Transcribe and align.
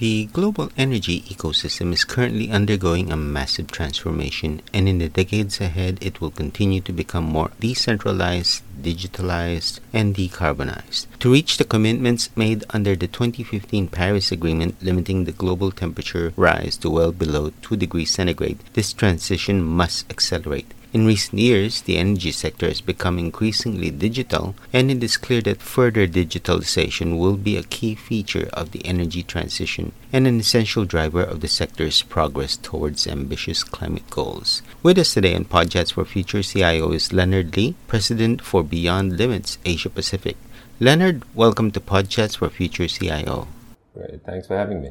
The 0.00 0.30
global 0.32 0.70
energy 0.78 1.20
ecosystem 1.28 1.92
is 1.92 2.04
currently 2.04 2.50
undergoing 2.50 3.12
a 3.12 3.18
massive 3.18 3.70
transformation, 3.70 4.62
and 4.72 4.88
in 4.88 4.96
the 4.96 5.10
decades 5.10 5.60
ahead, 5.60 5.98
it 6.00 6.22
will 6.22 6.30
continue 6.30 6.80
to 6.80 6.92
become 6.92 7.24
more 7.24 7.50
decentralized, 7.60 8.62
digitalized, 8.80 9.80
and 9.92 10.16
decarbonized. 10.16 11.04
To 11.18 11.30
reach 11.30 11.58
the 11.58 11.66
commitments 11.66 12.34
made 12.34 12.64
under 12.70 12.96
the 12.96 13.08
2015 13.08 13.88
Paris 13.88 14.32
Agreement 14.32 14.82
limiting 14.82 15.24
the 15.24 15.32
global 15.32 15.70
temperature 15.70 16.32
rise 16.34 16.78
to 16.78 16.88
well 16.88 17.12
below 17.12 17.52
2 17.60 17.76
degrees 17.76 18.10
centigrade, 18.10 18.60
this 18.72 18.94
transition 18.94 19.62
must 19.62 20.10
accelerate. 20.10 20.72
In 20.92 21.06
recent 21.06 21.38
years, 21.38 21.82
the 21.82 21.98
energy 21.98 22.32
sector 22.32 22.66
has 22.66 22.80
become 22.80 23.16
increasingly 23.16 23.92
digital, 23.92 24.56
and 24.72 24.90
it 24.90 25.04
is 25.04 25.16
clear 25.16 25.40
that 25.42 25.62
further 25.62 26.08
digitalization 26.08 27.16
will 27.16 27.36
be 27.36 27.56
a 27.56 27.62
key 27.62 27.94
feature 27.94 28.48
of 28.52 28.72
the 28.72 28.84
energy 28.84 29.22
transition 29.22 29.92
and 30.12 30.26
an 30.26 30.40
essential 30.40 30.84
driver 30.84 31.22
of 31.22 31.42
the 31.42 31.48
sector's 31.48 32.02
progress 32.02 32.56
towards 32.56 33.06
ambitious 33.06 33.62
climate 33.62 34.10
goals. 34.10 34.62
With 34.82 34.98
us 34.98 35.14
today 35.14 35.36
on 35.36 35.44
Podchats 35.44 35.92
for 35.92 36.04
Future 36.04 36.42
CIO 36.42 36.90
is 36.90 37.12
Leonard 37.12 37.56
Lee, 37.56 37.76
President 37.86 38.42
for 38.42 38.64
Beyond 38.64 39.16
Limits 39.16 39.58
Asia 39.64 39.90
Pacific. 39.90 40.36
Leonard, 40.80 41.22
welcome 41.36 41.70
to 41.70 41.78
Podchats 41.78 42.38
for 42.38 42.48
Future 42.48 42.88
CIO. 42.88 43.46
Great, 43.94 44.24
thanks 44.26 44.48
for 44.48 44.56
having 44.56 44.82
me. 44.82 44.90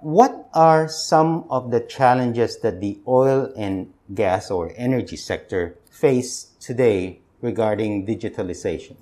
What 0.00 0.48
are 0.54 0.88
some 0.88 1.44
of 1.50 1.72
the 1.72 1.80
challenges 1.80 2.58
that 2.60 2.80
the 2.80 3.00
oil 3.06 3.52
and 3.56 3.92
gas 4.14 4.50
or 4.50 4.72
energy 4.76 5.16
sector 5.16 5.76
face 5.90 6.52
today 6.60 7.20
regarding 7.40 8.06
digitalization? 8.06 8.96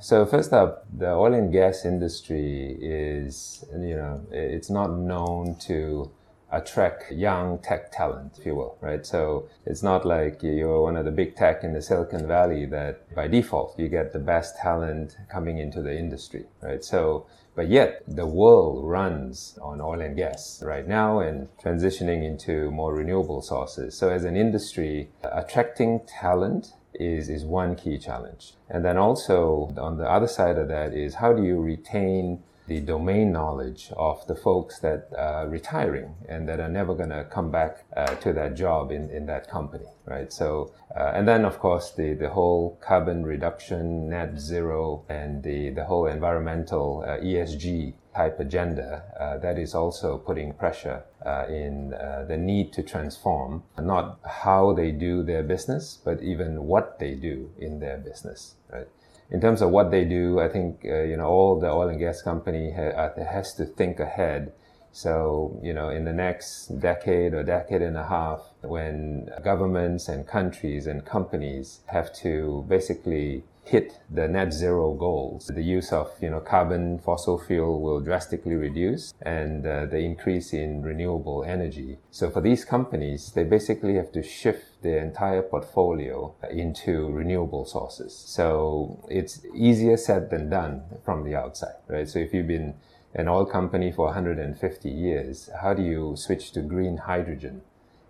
So 0.00 0.24
first 0.24 0.52
up, 0.52 0.86
the 0.96 1.12
oil 1.12 1.34
and 1.34 1.52
gas 1.52 1.84
industry 1.84 2.78
is, 2.80 3.64
you 3.72 3.96
know, 3.96 4.22
it's 4.30 4.70
not 4.70 4.90
known 4.96 5.56
to 5.66 6.10
attract 6.50 7.12
young 7.12 7.58
tech 7.58 7.92
talent, 7.92 8.36
if 8.38 8.46
you 8.46 8.54
will, 8.54 8.78
right? 8.80 9.04
So 9.04 9.48
it's 9.66 9.82
not 9.82 10.06
like 10.06 10.42
you're 10.42 10.80
one 10.80 10.96
of 10.96 11.04
the 11.04 11.10
big 11.10 11.36
tech 11.36 11.62
in 11.62 11.74
the 11.74 11.82
Silicon 11.82 12.26
Valley 12.26 12.64
that 12.66 13.14
by 13.14 13.28
default 13.28 13.78
you 13.78 13.88
get 13.88 14.12
the 14.12 14.18
best 14.18 14.56
talent 14.56 15.16
coming 15.30 15.58
into 15.58 15.82
the 15.82 15.94
industry, 15.96 16.46
right? 16.62 16.82
So, 16.82 17.26
but 17.58 17.68
yet 17.68 18.04
the 18.06 18.24
world 18.24 18.84
runs 18.84 19.58
on 19.60 19.80
oil 19.80 20.00
and 20.00 20.14
gas 20.14 20.62
right 20.64 20.86
now 20.86 21.18
and 21.18 21.48
transitioning 21.58 22.22
into 22.24 22.70
more 22.70 22.94
renewable 22.94 23.42
sources. 23.42 23.98
So 23.98 24.10
as 24.10 24.22
an 24.22 24.36
industry, 24.36 25.10
attracting 25.24 26.02
talent 26.06 26.74
is, 26.94 27.28
is 27.28 27.44
one 27.44 27.74
key 27.74 27.98
challenge. 27.98 28.52
And 28.70 28.84
then 28.84 28.96
also 28.96 29.74
on 29.76 29.98
the 29.98 30.08
other 30.08 30.28
side 30.28 30.56
of 30.56 30.68
that 30.68 30.94
is 30.94 31.16
how 31.16 31.32
do 31.32 31.42
you 31.42 31.58
retain 31.58 32.44
the 32.68 32.80
domain 32.80 33.32
knowledge 33.32 33.90
of 33.96 34.26
the 34.26 34.34
folks 34.34 34.78
that 34.80 35.08
are 35.16 35.48
retiring 35.48 36.14
and 36.28 36.46
that 36.48 36.60
are 36.60 36.68
never 36.68 36.94
going 36.94 37.08
to 37.08 37.24
come 37.24 37.50
back 37.50 37.84
uh, 37.96 38.14
to 38.16 38.32
that 38.34 38.54
job 38.54 38.92
in, 38.92 39.10
in 39.10 39.26
that 39.26 39.50
company, 39.50 39.86
right? 40.04 40.32
So, 40.32 40.72
uh, 40.94 41.12
and 41.14 41.26
then 41.26 41.44
of 41.44 41.58
course 41.58 41.92
the, 41.92 42.12
the 42.12 42.28
whole 42.28 42.78
carbon 42.82 43.24
reduction, 43.24 44.10
net 44.10 44.38
zero, 44.38 45.04
and 45.08 45.42
the, 45.42 45.70
the 45.70 45.84
whole 45.84 46.06
environmental 46.06 47.02
uh, 47.06 47.18
ESG 47.18 47.94
type 48.14 48.38
agenda 48.40 49.04
uh, 49.18 49.38
that 49.38 49.58
is 49.58 49.74
also 49.74 50.18
putting 50.18 50.52
pressure 50.52 51.04
uh, 51.24 51.46
in 51.48 51.94
uh, 51.94 52.24
the 52.28 52.36
need 52.36 52.72
to 52.72 52.82
transform 52.82 53.62
not 53.80 54.18
how 54.24 54.72
they 54.72 54.90
do 54.90 55.22
their 55.22 55.42
business, 55.42 55.98
but 56.04 56.22
even 56.22 56.64
what 56.64 56.98
they 56.98 57.14
do 57.14 57.50
in 57.58 57.80
their 57.80 57.96
business, 57.96 58.56
right? 58.72 58.88
In 59.30 59.40
terms 59.40 59.60
of 59.60 59.70
what 59.70 59.90
they 59.90 60.04
do, 60.04 60.40
I 60.40 60.48
think 60.48 60.84
uh, 60.84 61.02
you 61.02 61.16
know 61.16 61.26
all 61.26 61.60
the 61.60 61.70
oil 61.70 61.88
and 61.88 61.98
gas 61.98 62.22
company 62.22 62.72
ha- 62.72 62.96
uh, 62.96 63.24
has 63.24 63.54
to 63.54 63.64
think 63.64 64.00
ahead. 64.00 64.52
So 64.92 65.58
you 65.62 65.72
know, 65.72 65.90
in 65.90 66.04
the 66.04 66.12
next 66.12 66.80
decade 66.80 67.34
or 67.34 67.42
decade 67.42 67.82
and 67.82 67.96
a 67.96 68.06
half, 68.06 68.40
when 68.62 69.30
governments 69.44 70.08
and 70.08 70.26
countries 70.26 70.86
and 70.86 71.04
companies 71.04 71.80
have 71.86 72.12
to 72.16 72.64
basically 72.68 73.44
hit 73.68 74.00
the 74.10 74.26
net 74.26 74.50
zero 74.52 74.94
goals, 74.94 75.46
the 75.48 75.62
use 75.62 75.92
of 75.92 76.10
you 76.22 76.30
know 76.30 76.40
carbon 76.40 76.98
fossil 76.98 77.38
fuel 77.38 77.80
will 77.80 78.00
drastically 78.00 78.54
reduce, 78.54 79.12
and 79.22 79.66
uh, 79.66 79.84
the 79.86 79.98
increase 79.98 80.52
in 80.52 80.82
renewable 80.82 81.44
energy. 81.44 81.98
So 82.10 82.30
for 82.30 82.40
these 82.40 82.64
companies, 82.64 83.32
they 83.34 83.44
basically 83.44 83.96
have 83.96 84.10
to 84.12 84.22
shift 84.22 84.82
their 84.82 84.98
entire 84.98 85.42
portfolio 85.42 86.34
into 86.50 87.10
renewable 87.10 87.66
sources. 87.66 88.16
So 88.16 89.04
it's 89.10 89.44
easier 89.54 89.96
said 89.96 90.30
than 90.30 90.48
done 90.48 90.82
from 91.04 91.24
the 91.24 91.34
outside, 91.36 91.76
right? 91.88 92.08
So 92.08 92.18
if 92.18 92.32
you've 92.32 92.46
been 92.46 92.74
an 93.14 93.28
oil 93.28 93.46
company 93.46 93.90
for 93.90 94.06
150 94.06 94.88
years, 94.88 95.50
how 95.62 95.74
do 95.74 95.82
you 95.82 96.14
switch 96.16 96.52
to 96.52 96.60
green 96.60 96.98
hydrogen 96.98 97.62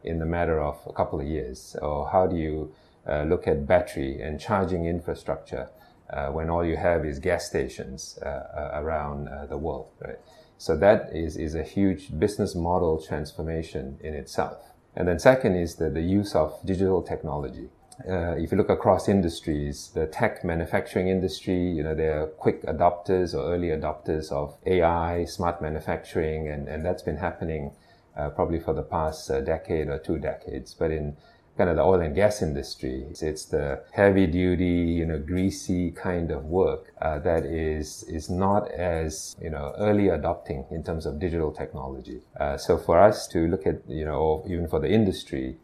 in 0.03 0.19
the 0.19 0.27
matter 0.27 0.61
of 0.61 0.79
a 0.87 0.93
couple 0.93 1.21
of 1.21 1.27
years? 1.27 1.77
Or 1.81 2.09
how 2.11 2.27
do 2.27 2.37
you 2.37 2.73
uh, 3.07 3.23
look 3.23 3.47
at 3.47 3.67
battery 3.67 4.21
and 4.21 4.41
charging 4.41 4.87
infrastructure 4.87 5.71
uh, 6.11 6.29
when 6.29 6.51
all 6.51 6.65
you 6.65 6.77
have 6.77 7.05
is 7.05 7.19
gas 7.19 7.47
stations 7.47 8.19
uh, 8.23 8.29
uh 8.29 8.71
around 8.75 9.29
uh, 9.29 9.47
the 9.47 9.59
world, 9.59 9.89
right? 10.01 10.19
So 10.57 10.77
that 10.79 11.11
is, 11.15 11.37
is 11.37 11.55
a 11.55 11.63
huge 11.63 12.19
business 12.19 12.55
model 12.55 13.01
transformation 13.01 13.99
in 14.03 14.15
itself. 14.15 14.59
And 14.97 15.07
then 15.07 15.19
second 15.21 15.55
is 15.55 15.77
the, 15.77 15.91
the 15.91 16.03
use 16.03 16.35
of 16.35 16.59
digital 16.65 17.03
technology. 17.03 17.69
Uh, 18.07 18.37
if 18.37 18.53
you 18.53 18.59
look 18.59 18.69
across 18.69 19.09
industries, 19.09 19.91
the 19.95 20.07
tech 20.07 20.45
manufacturing 20.45 21.09
industry, 21.09 21.59
you 21.59 21.83
know, 21.83 21.95
they're 21.95 22.27
quick 22.27 22.63
adopters 22.63 23.35
or 23.35 23.53
early 23.53 23.69
adopters 23.69 24.31
of 24.31 24.57
AI, 24.67 25.25
smart 25.25 25.61
manufacturing, 25.61 26.49
and, 26.49 26.69
and 26.69 26.85
that's 26.85 27.03
been 27.03 27.17
happening 27.17 27.73
uh, 28.17 28.31
probably 28.31 28.61
for 28.61 28.73
the 28.73 28.83
past 28.83 29.31
uh, 29.31 29.41
decade 29.41 29.89
or 29.89 29.99
two 29.99 30.19
decades. 30.19 30.75
But 30.75 30.91
in 30.91 31.17
kind 31.59 31.69
of 31.69 31.77
the 31.77 31.83
oil 31.83 32.01
and 32.01 32.15
gas 32.15 32.41
industry. 32.41 33.05
It's 33.21 33.45
the 33.47 33.83
heavy 33.93 34.29
duty, 34.29 34.95
you 34.99 35.05
know, 35.05 35.19
greasy 35.19 35.91
kind 35.91 36.31
of 36.31 36.45
work 36.45 36.95
uh, 37.03 37.19
that 37.19 37.45
is 37.45 38.05
is 38.05 38.31
not 38.31 38.71
as 38.71 39.37
you 39.43 39.51
know 39.51 39.75
early 39.77 40.09
adopting 40.09 40.65
in 40.71 40.85
terms 40.85 41.05
of 41.05 41.19
digital 41.19 41.51
technology. 41.51 42.21
Uh, 42.39 42.57
so 42.57 42.79
for 42.79 42.99
us 42.99 43.27
to 43.29 43.49
look 43.49 43.67
at 43.67 43.83
you 43.89 44.05
know 44.05 44.15
or 44.15 44.45
even 44.47 44.69
for 44.69 44.79
the 44.79 44.89
industry, 44.89 45.57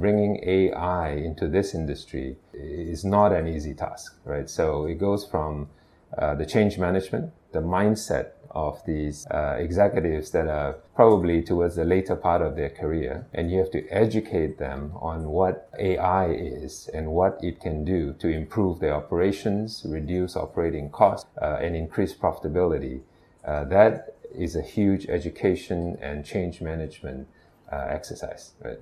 bringing 0.00 0.40
AI 0.42 1.10
into 1.10 1.48
this 1.48 1.74
industry 1.74 2.36
is 2.52 3.04
not 3.04 3.32
an 3.32 3.46
easy 3.46 3.74
task, 3.74 4.16
right? 4.24 4.48
So 4.48 4.86
it 4.86 4.98
goes 4.98 5.24
from 5.24 5.68
uh, 6.16 6.34
the 6.34 6.46
change 6.46 6.78
management, 6.78 7.32
the 7.52 7.60
mindset 7.60 8.30
of 8.50 8.84
these 8.86 9.26
uh, 9.26 9.56
executives 9.58 10.30
that 10.30 10.48
are 10.48 10.74
probably 10.94 11.42
towards 11.42 11.76
the 11.76 11.84
later 11.84 12.16
part 12.16 12.40
of 12.42 12.56
their 12.56 12.70
career. 12.70 13.26
And 13.34 13.50
you 13.50 13.58
have 13.58 13.70
to 13.72 13.86
educate 13.88 14.58
them 14.58 14.92
on 14.96 15.24
what 15.28 15.68
AI 15.78 16.30
is 16.30 16.88
and 16.94 17.08
what 17.08 17.38
it 17.42 17.60
can 17.60 17.84
do 17.84 18.14
to 18.14 18.28
improve 18.28 18.80
their 18.80 18.94
operations, 18.94 19.84
reduce 19.86 20.36
operating 20.36 20.90
costs, 20.90 21.28
uh, 21.40 21.58
and 21.60 21.76
increase 21.76 22.14
profitability. 22.14 23.00
Uh, 23.44 23.64
that 23.64 24.16
is 24.34 24.56
a 24.56 24.62
huge 24.62 25.06
education 25.06 25.98
and 26.00 26.24
change 26.24 26.60
management 26.60 27.28
uh, 27.70 27.86
exercise. 27.88 28.52
Right? 28.62 28.78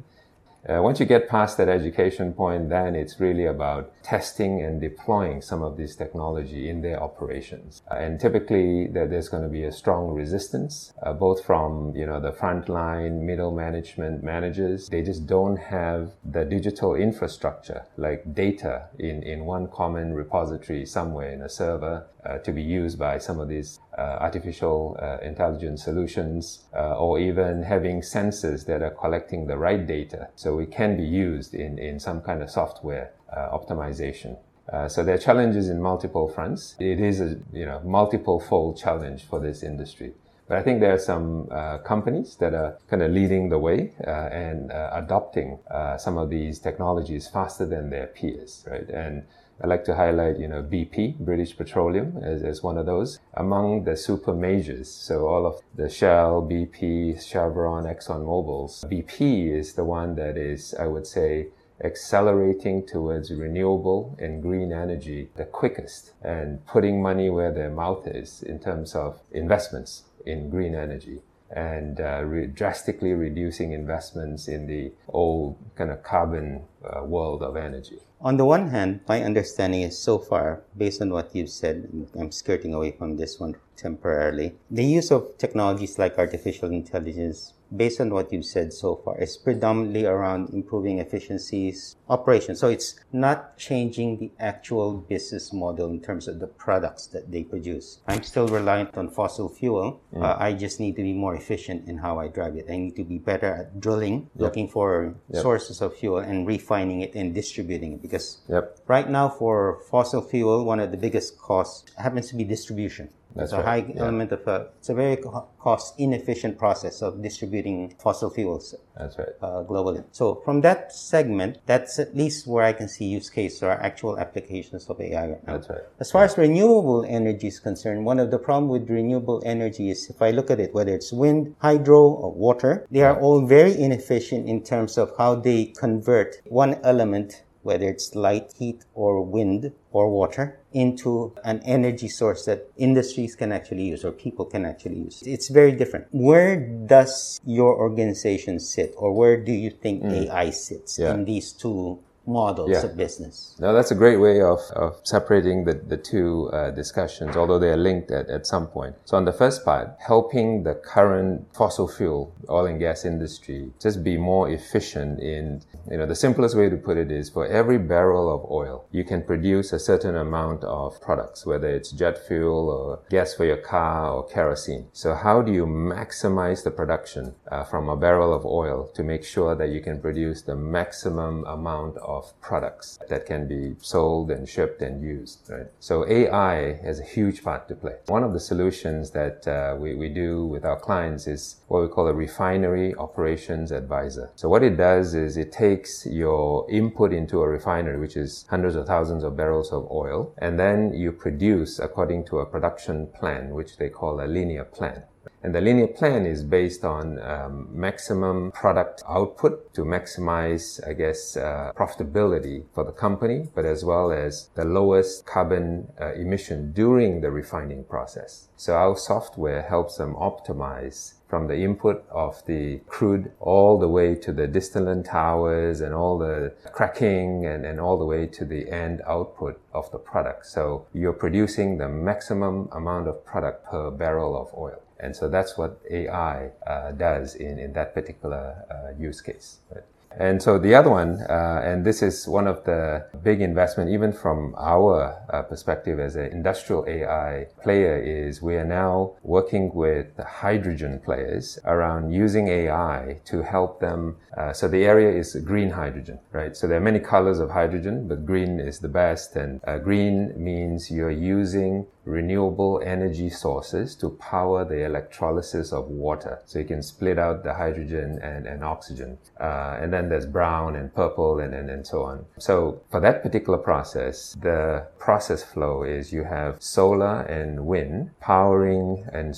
Uh, 0.68 0.82
once 0.82 0.98
you 0.98 1.06
get 1.06 1.28
past 1.28 1.56
that 1.56 1.68
education 1.68 2.32
point, 2.32 2.68
then 2.68 2.96
it's 2.96 3.20
really 3.20 3.46
about 3.46 3.92
testing 4.02 4.60
and 4.62 4.80
deploying 4.80 5.40
some 5.40 5.62
of 5.62 5.76
this 5.76 5.94
technology 5.94 6.68
in 6.68 6.82
their 6.82 7.00
operations. 7.00 7.82
Uh, 7.88 7.94
and 7.94 8.18
typically, 8.18 8.88
there's 8.88 9.28
going 9.28 9.42
to 9.42 9.48
be 9.48 9.62
a 9.62 9.70
strong 9.70 10.12
resistance, 10.12 10.92
uh, 11.02 11.12
both 11.12 11.44
from 11.44 11.94
you 11.94 12.04
know 12.04 12.20
the 12.20 12.32
frontline, 12.32 13.20
middle 13.20 13.52
management 13.52 14.24
managers. 14.24 14.88
They 14.88 15.02
just 15.02 15.26
don't 15.26 15.56
have 15.56 16.12
the 16.24 16.44
digital 16.44 16.96
infrastructure, 16.96 17.86
like 17.96 18.34
data 18.34 18.88
in 18.98 19.22
in 19.22 19.44
one 19.44 19.68
common 19.68 20.14
repository 20.14 20.84
somewhere 20.84 21.30
in 21.30 21.42
a 21.42 21.48
server, 21.48 22.06
uh, 22.24 22.38
to 22.38 22.52
be 22.52 22.62
used 22.62 22.98
by 22.98 23.18
some 23.18 23.38
of 23.38 23.48
these 23.48 23.78
artificial 24.00 24.96
uh, 25.00 25.18
intelligence 25.22 25.84
solutions, 25.84 26.64
uh, 26.74 26.96
or 26.98 27.18
even 27.18 27.62
having 27.62 28.00
sensors 28.00 28.66
that 28.66 28.82
are 28.82 28.90
collecting 28.90 29.46
the 29.46 29.56
right 29.56 29.86
data. 29.86 30.28
So 30.36 30.58
it 30.58 30.70
can 30.70 30.96
be 30.96 31.04
used 31.04 31.54
in, 31.54 31.78
in 31.78 31.98
some 31.98 32.20
kind 32.20 32.42
of 32.42 32.50
software 32.50 33.12
uh, 33.34 33.56
optimization. 33.56 34.38
Uh, 34.72 34.88
so 34.88 35.04
there 35.04 35.14
are 35.14 35.18
challenges 35.18 35.68
in 35.68 35.80
multiple 35.80 36.28
fronts. 36.28 36.74
It 36.78 37.00
is 37.00 37.20
a 37.20 37.38
you 37.52 37.64
know 37.64 37.80
multiple 37.84 38.40
fold 38.40 38.78
challenge 38.78 39.24
for 39.24 39.40
this 39.40 39.62
industry. 39.62 40.12
But 40.48 40.58
I 40.58 40.62
think 40.62 40.80
there 40.80 40.94
are 40.94 40.98
some 40.98 41.48
uh, 41.50 41.78
companies 41.78 42.36
that 42.36 42.54
are 42.54 42.78
kind 42.88 43.02
of 43.02 43.10
leading 43.10 43.48
the 43.48 43.58
way 43.58 43.94
uh, 44.06 44.10
and 44.10 44.70
uh, 44.70 44.90
adopting 44.92 45.58
some 45.98 46.18
of 46.18 46.30
these 46.30 46.60
technologies 46.60 47.28
faster 47.28 47.66
than 47.66 47.90
their 47.90 48.06
peers, 48.06 48.64
right? 48.70 48.88
And 48.88 49.24
I'd 49.60 49.68
like 49.68 49.84
to 49.84 49.94
highlight, 49.94 50.38
you 50.38 50.48
know, 50.48 50.62
BP, 50.62 51.18
British 51.18 51.56
Petroleum, 51.56 52.18
as, 52.22 52.42
as 52.42 52.62
one 52.62 52.76
of 52.76 52.86
those 52.86 53.18
among 53.34 53.84
the 53.84 53.96
super 53.96 54.34
majors. 54.34 54.90
So 54.90 55.26
all 55.26 55.46
of 55.46 55.60
the 55.74 55.88
Shell, 55.88 56.46
BP, 56.50 57.22
Chevron, 57.22 57.84
Exxon 57.84 58.24
Mobil's. 58.26 58.84
BP 58.90 59.50
is 59.50 59.72
the 59.72 59.84
one 59.84 60.14
that 60.16 60.36
is, 60.36 60.74
I 60.78 60.86
would 60.86 61.06
say, 61.06 61.48
accelerating 61.82 62.86
towards 62.86 63.30
renewable 63.30 64.16
and 64.18 64.42
green 64.42 64.72
energy 64.72 65.28
the 65.36 65.44
quickest 65.44 66.12
and 66.22 66.64
putting 66.66 67.02
money 67.02 67.28
where 67.28 67.52
their 67.52 67.70
mouth 67.70 68.06
is 68.06 68.42
in 68.42 68.58
terms 68.58 68.94
of 68.94 69.20
investments 69.32 70.04
in 70.24 70.50
green 70.50 70.74
energy. 70.74 71.20
And 71.50 72.00
uh, 72.00 72.22
re- 72.24 72.46
drastically 72.46 73.12
reducing 73.12 73.72
investments 73.72 74.48
in 74.48 74.66
the 74.66 74.92
old 75.08 75.56
kind 75.76 75.90
of 75.90 76.02
carbon 76.02 76.62
uh, 76.84 77.02
world 77.04 77.42
of 77.42 77.56
energy. 77.56 77.98
On 78.20 78.36
the 78.36 78.44
one 78.44 78.68
hand, 78.68 79.00
my 79.06 79.22
understanding 79.22 79.82
is 79.82 79.98
so 79.98 80.18
far, 80.18 80.62
based 80.76 81.02
on 81.02 81.10
what 81.10 81.34
you've 81.34 81.50
said, 81.50 82.08
I'm 82.18 82.32
skirting 82.32 82.72
away 82.72 82.92
from 82.92 83.16
this 83.16 83.38
one 83.38 83.56
temporarily. 83.76 84.54
The 84.70 84.84
use 84.84 85.10
of 85.10 85.36
technologies 85.36 85.98
like 85.98 86.18
artificial 86.18 86.70
intelligence, 86.70 87.52
based 87.74 88.00
on 88.00 88.10
what 88.10 88.32
you've 88.32 88.44
said 88.44 88.72
so 88.72 88.96
far, 88.96 89.18
is 89.20 89.36
predominantly 89.36 90.04
around 90.06 90.50
improving 90.50 90.98
efficiencies, 90.98 91.96
operations. 92.08 92.60
So 92.60 92.68
it's 92.68 92.98
not 93.12 93.56
changing 93.58 94.18
the 94.18 94.30
actual 94.38 94.94
business 94.94 95.52
model 95.52 95.90
in 95.90 96.00
terms 96.00 96.28
of 96.28 96.38
the 96.38 96.46
products 96.46 97.06
that 97.08 97.30
they 97.30 97.42
produce. 97.44 98.00
I'm 98.06 98.22
still 98.22 98.48
reliant 98.48 98.96
on 98.96 99.10
fossil 99.10 99.48
fuel. 99.48 100.00
Mm. 100.14 100.22
Uh, 100.22 100.36
I 100.38 100.52
just 100.52 100.80
need 100.80 100.96
to 100.96 101.02
be 101.02 101.12
more 101.12 101.34
efficient 101.34 101.88
in 101.88 101.98
how 101.98 102.18
I 102.18 102.28
drive 102.28 102.56
it. 102.56 102.66
I 102.70 102.76
need 102.76 102.96
to 102.96 103.04
be 103.04 103.18
better 103.18 103.46
at 103.46 103.80
drilling, 103.80 104.30
yep. 104.34 104.42
looking 104.42 104.68
for 104.68 105.14
yep. 105.30 105.42
sources 105.42 105.80
of 105.80 105.96
fuel 105.96 106.18
and 106.18 106.46
refining 106.46 107.00
it 107.00 107.14
and 107.14 107.34
distributing 107.34 107.94
it. 107.94 108.02
Because 108.02 108.38
yep. 108.48 108.78
right 108.86 109.08
now 109.08 109.28
for 109.28 109.80
fossil 109.90 110.22
fuel, 110.22 110.64
one 110.64 110.80
of 110.80 110.90
the 110.90 110.96
biggest 110.96 111.38
costs 111.38 111.90
happens 111.96 112.28
to 112.30 112.36
be 112.36 112.44
distribution. 112.44 113.08
That's 113.36 113.52
a 113.52 113.56
right. 113.56 113.64
high 113.64 113.92
yeah. 113.92 114.02
element 114.02 114.32
of 114.32 114.46
a, 114.46 114.50
uh, 114.50 114.68
it's 114.78 114.88
a 114.88 114.94
very 114.94 115.16
cost 115.58 115.94
inefficient 115.98 116.58
process 116.58 117.02
of 117.02 117.22
distributing 117.22 117.94
fossil 118.02 118.30
fuels. 118.30 118.74
That's 118.96 119.18
right. 119.18 119.28
Uh, 119.42 119.62
globally. 119.64 120.04
So 120.10 120.36
from 120.44 120.62
that 120.62 120.92
segment, 120.92 121.58
that's 121.66 121.98
at 121.98 122.16
least 122.16 122.46
where 122.46 122.64
I 122.64 122.72
can 122.72 122.88
see 122.88 123.04
use 123.04 123.28
case 123.28 123.62
or 123.62 123.70
actual 123.70 124.18
applications 124.18 124.88
of 124.88 125.00
AI 125.00 125.28
right 125.28 125.46
now. 125.46 125.52
That's 125.54 125.68
right. 125.68 125.80
As 126.00 126.10
far 126.10 126.22
yeah. 126.22 126.30
as 126.30 126.38
renewable 126.38 127.04
energy 127.04 127.48
is 127.48 127.60
concerned, 127.60 128.04
one 128.06 128.18
of 128.18 128.30
the 128.30 128.38
problem 128.38 128.70
with 128.70 128.88
renewable 128.88 129.42
energy 129.44 129.90
is 129.90 130.08
if 130.08 130.22
I 130.22 130.30
look 130.30 130.50
at 130.50 130.60
it, 130.60 130.72
whether 130.72 130.94
it's 130.94 131.12
wind, 131.12 131.54
hydro, 131.60 132.00
or 132.00 132.32
water, 132.32 132.86
they 132.90 133.02
are 133.02 133.20
all 133.20 133.46
very 133.46 133.78
inefficient 133.78 134.48
in 134.48 134.62
terms 134.62 134.96
of 134.96 135.12
how 135.18 135.34
they 135.34 135.66
convert 135.66 136.36
one 136.46 136.80
element 136.82 137.42
whether 137.66 137.88
it's 137.88 138.14
light, 138.14 138.52
heat, 138.56 138.84
or 138.94 139.22
wind 139.22 139.72
or 139.90 140.08
water, 140.08 140.60
into 140.72 141.34
an 141.44 141.60
energy 141.64 142.08
source 142.08 142.44
that 142.44 142.70
industries 142.76 143.34
can 143.34 143.50
actually 143.50 143.82
use 143.82 144.04
or 144.04 144.12
people 144.12 144.44
can 144.44 144.64
actually 144.64 144.98
use. 144.98 145.22
It's 145.26 145.48
very 145.48 145.72
different. 145.72 146.06
Where 146.12 146.56
does 146.86 147.40
your 147.44 147.76
organization 147.76 148.60
sit 148.60 148.94
or 148.96 149.12
where 149.12 149.36
do 149.42 149.52
you 149.52 149.70
think 149.70 150.02
mm. 150.02 150.30
AI 150.30 150.50
sits 150.50 150.98
yeah. 150.98 151.14
in 151.14 151.24
these 151.24 151.52
two 151.52 151.98
models 152.26 152.70
yeah. 152.70 152.82
of 152.82 152.96
business. 152.96 153.56
Now 153.58 153.72
that's 153.72 153.90
a 153.90 153.94
great 153.94 154.16
way 154.16 154.40
of, 154.40 154.60
of 154.74 155.00
separating 155.04 155.64
the, 155.64 155.74
the 155.74 155.96
two 155.96 156.50
uh, 156.52 156.70
discussions, 156.70 157.36
although 157.36 157.58
they 157.58 157.70
are 157.70 157.76
linked 157.76 158.10
at, 158.10 158.28
at 158.28 158.46
some 158.46 158.66
point. 158.66 158.96
So 159.04 159.16
on 159.16 159.24
the 159.24 159.32
first 159.32 159.64
part, 159.64 159.96
helping 159.98 160.64
the 160.64 160.74
current 160.74 161.46
fossil 161.54 161.88
fuel 161.88 162.34
oil 162.50 162.66
and 162.66 162.78
gas 162.78 163.04
industry 163.04 163.70
just 163.80 164.02
be 164.02 164.16
more 164.16 164.50
efficient 164.50 165.20
in, 165.20 165.62
you 165.90 165.98
know, 165.98 166.06
the 166.06 166.14
simplest 166.14 166.56
way 166.56 166.68
to 166.68 166.76
put 166.76 166.96
it 166.96 167.10
is 167.10 167.30
for 167.30 167.46
every 167.46 167.78
barrel 167.78 168.32
of 168.32 168.50
oil, 168.50 168.86
you 168.90 169.04
can 169.04 169.22
produce 169.22 169.72
a 169.72 169.78
certain 169.78 170.16
amount 170.16 170.64
of 170.64 171.00
products, 171.00 171.46
whether 171.46 171.68
it's 171.68 171.90
jet 171.90 172.18
fuel 172.26 172.70
or 172.70 173.00
gas 173.10 173.34
for 173.34 173.44
your 173.44 173.56
car 173.56 174.10
or 174.10 174.26
kerosene. 174.26 174.86
So 174.92 175.14
how 175.14 175.42
do 175.42 175.52
you 175.52 175.66
maximize 175.66 176.64
the 176.64 176.70
production 176.70 177.34
uh, 177.50 177.64
from 177.64 177.88
a 177.88 177.96
barrel 177.96 178.32
of 178.32 178.44
oil 178.44 178.90
to 178.94 179.02
make 179.02 179.24
sure 179.24 179.54
that 179.54 179.68
you 179.68 179.80
can 179.80 180.00
produce 180.00 180.42
the 180.42 180.56
maximum 180.56 181.44
amount 181.44 181.96
of 181.98 182.15
of 182.16 182.40
products 182.40 182.98
that 183.08 183.26
can 183.26 183.46
be 183.46 183.76
sold 183.80 184.30
and 184.30 184.48
shipped 184.48 184.80
and 184.82 185.02
used. 185.02 185.48
Right? 185.48 185.66
So 185.80 186.06
AI 186.08 186.74
has 186.86 187.00
a 187.00 187.04
huge 187.04 187.42
part 187.42 187.68
to 187.68 187.74
play. 187.74 187.96
One 188.06 188.24
of 188.24 188.32
the 188.32 188.40
solutions 188.40 189.10
that 189.10 189.46
uh, 189.46 189.76
we, 189.78 189.94
we 189.94 190.08
do 190.08 190.46
with 190.46 190.64
our 190.64 190.78
clients 190.78 191.26
is 191.26 191.56
what 191.68 191.82
we 191.82 191.88
call 191.88 192.08
a 192.08 192.14
refinery 192.14 192.94
operations 192.94 193.70
advisor. 193.72 194.30
So 194.36 194.48
what 194.48 194.62
it 194.62 194.76
does 194.76 195.14
is 195.14 195.36
it 195.36 195.52
takes 195.52 196.06
your 196.06 196.68
input 196.70 197.12
into 197.12 197.40
a 197.40 197.48
refinery, 197.48 197.98
which 197.98 198.16
is 198.16 198.46
hundreds 198.48 198.76
of 198.76 198.86
thousands 198.86 199.22
of 199.24 199.36
barrels 199.36 199.72
of 199.72 199.90
oil, 199.90 200.34
and 200.38 200.58
then 200.58 200.92
you 200.94 201.12
produce 201.12 201.78
according 201.78 202.24
to 202.26 202.38
a 202.38 202.46
production 202.46 203.06
plan, 203.08 203.50
which 203.50 203.76
they 203.76 203.88
call 203.88 204.20
a 204.20 204.26
linear 204.26 204.64
plan. 204.64 205.02
And 205.46 205.54
the 205.54 205.60
linear 205.60 205.86
plan 205.86 206.26
is 206.26 206.42
based 206.42 206.84
on 206.84 207.20
um, 207.20 207.68
maximum 207.70 208.50
product 208.50 209.04
output 209.08 209.72
to 209.74 209.82
maximize, 209.82 210.84
I 210.84 210.92
guess, 210.92 211.36
uh, 211.36 211.70
profitability 211.76 212.64
for 212.74 212.82
the 212.82 212.90
company, 212.90 213.46
but 213.54 213.64
as 213.64 213.84
well 213.84 214.10
as 214.10 214.50
the 214.56 214.64
lowest 214.64 215.24
carbon 215.24 215.92
uh, 216.00 216.14
emission 216.14 216.72
during 216.72 217.20
the 217.20 217.30
refining 217.30 217.84
process. 217.84 218.48
So 218.56 218.74
our 218.74 218.96
software 218.96 219.62
helps 219.62 219.98
them 219.98 220.16
optimize 220.16 221.14
from 221.28 221.48
the 221.48 221.56
input 221.56 222.04
of 222.10 222.44
the 222.46 222.78
crude 222.86 223.32
all 223.40 223.78
the 223.78 223.88
way 223.88 224.14
to 224.14 224.32
the 224.32 224.46
distillate 224.46 225.04
towers 225.04 225.80
and 225.80 225.92
all 225.94 226.18
the 226.18 226.52
cracking 226.72 227.46
and, 227.46 227.64
and 227.66 227.80
all 227.80 227.98
the 227.98 228.04
way 228.04 228.26
to 228.26 228.44
the 228.44 228.70
end 228.70 229.02
output 229.06 229.60
of 229.74 229.90
the 229.90 229.98
product. 229.98 230.46
So 230.46 230.86
you're 230.92 231.12
producing 231.12 231.78
the 231.78 231.88
maximum 231.88 232.68
amount 232.72 233.08
of 233.08 233.24
product 233.24 233.66
per 233.66 233.90
barrel 233.90 234.40
of 234.40 234.54
oil. 234.56 234.80
And 234.98 235.14
so 235.14 235.28
that's 235.28 235.58
what 235.58 235.80
AI 235.90 236.50
uh, 236.66 236.92
does 236.92 237.34
in, 237.34 237.58
in 237.58 237.72
that 237.74 237.92
particular 237.92 238.64
uh, 238.70 238.98
use 238.98 239.20
case. 239.20 239.58
Right? 239.74 239.84
And 240.18 240.42
so 240.42 240.58
the 240.58 240.74
other 240.74 240.90
one, 240.90 241.20
uh, 241.28 241.60
and 241.62 241.84
this 241.84 242.02
is 242.02 242.26
one 242.26 242.46
of 242.46 242.64
the 242.64 243.06
big 243.22 243.42
investment, 243.42 243.90
even 243.90 244.12
from 244.12 244.54
our 244.56 245.14
uh, 245.30 245.42
perspective 245.42 246.00
as 246.00 246.16
an 246.16 246.32
industrial 246.32 246.86
AI 246.88 247.46
player, 247.62 247.98
is 247.98 248.40
we 248.40 248.56
are 248.56 248.64
now 248.64 249.12
working 249.22 249.74
with 249.74 250.16
hydrogen 250.18 251.00
players 251.04 251.58
around 251.66 252.12
using 252.12 252.48
AI 252.48 253.20
to 253.26 253.42
help 253.42 253.80
them. 253.80 254.16
Uh, 254.36 254.52
so 254.52 254.68
the 254.68 254.84
area 254.84 255.10
is 255.10 255.34
green 255.44 255.70
hydrogen, 255.70 256.18
right? 256.32 256.56
So 256.56 256.66
there 256.66 256.78
are 256.78 256.88
many 256.92 257.00
colors 257.00 257.38
of 257.38 257.50
hydrogen, 257.50 258.08
but 258.08 258.24
green 258.24 258.58
is 258.58 258.78
the 258.78 258.88
best. 258.88 259.36
And 259.36 259.60
uh, 259.66 259.78
green 259.78 260.32
means 260.42 260.90
you're 260.90 261.10
using 261.10 261.86
renewable 262.06 262.80
energy 262.84 263.28
sources 263.28 263.94
to 263.96 264.10
power 264.10 264.64
the 264.64 264.84
electrolysis 264.84 265.72
of 265.72 265.88
water. 265.88 266.40
So 266.46 266.60
you 266.60 266.64
can 266.64 266.82
split 266.82 267.18
out 267.18 267.42
the 267.42 267.54
hydrogen 267.54 268.18
and, 268.22 268.46
and 268.46 268.64
oxygen. 268.64 269.18
Uh, 269.38 269.76
and 269.80 269.92
then 269.92 270.08
there's 270.08 270.26
brown 270.26 270.76
and 270.76 270.94
purple 270.94 271.40
and, 271.40 271.52
and, 271.52 271.68
and 271.68 271.86
so 271.86 272.02
on. 272.04 272.24
So 272.38 272.80
for 272.90 273.00
that 273.00 273.22
particular 273.22 273.58
process, 273.58 274.36
the 274.40 274.86
process 274.98 275.42
flow 275.42 275.82
is 275.82 276.12
you 276.12 276.24
have 276.24 276.62
solar 276.62 277.22
and 277.22 277.66
wind 277.66 278.12
powering 278.20 279.06
and, 279.12 279.34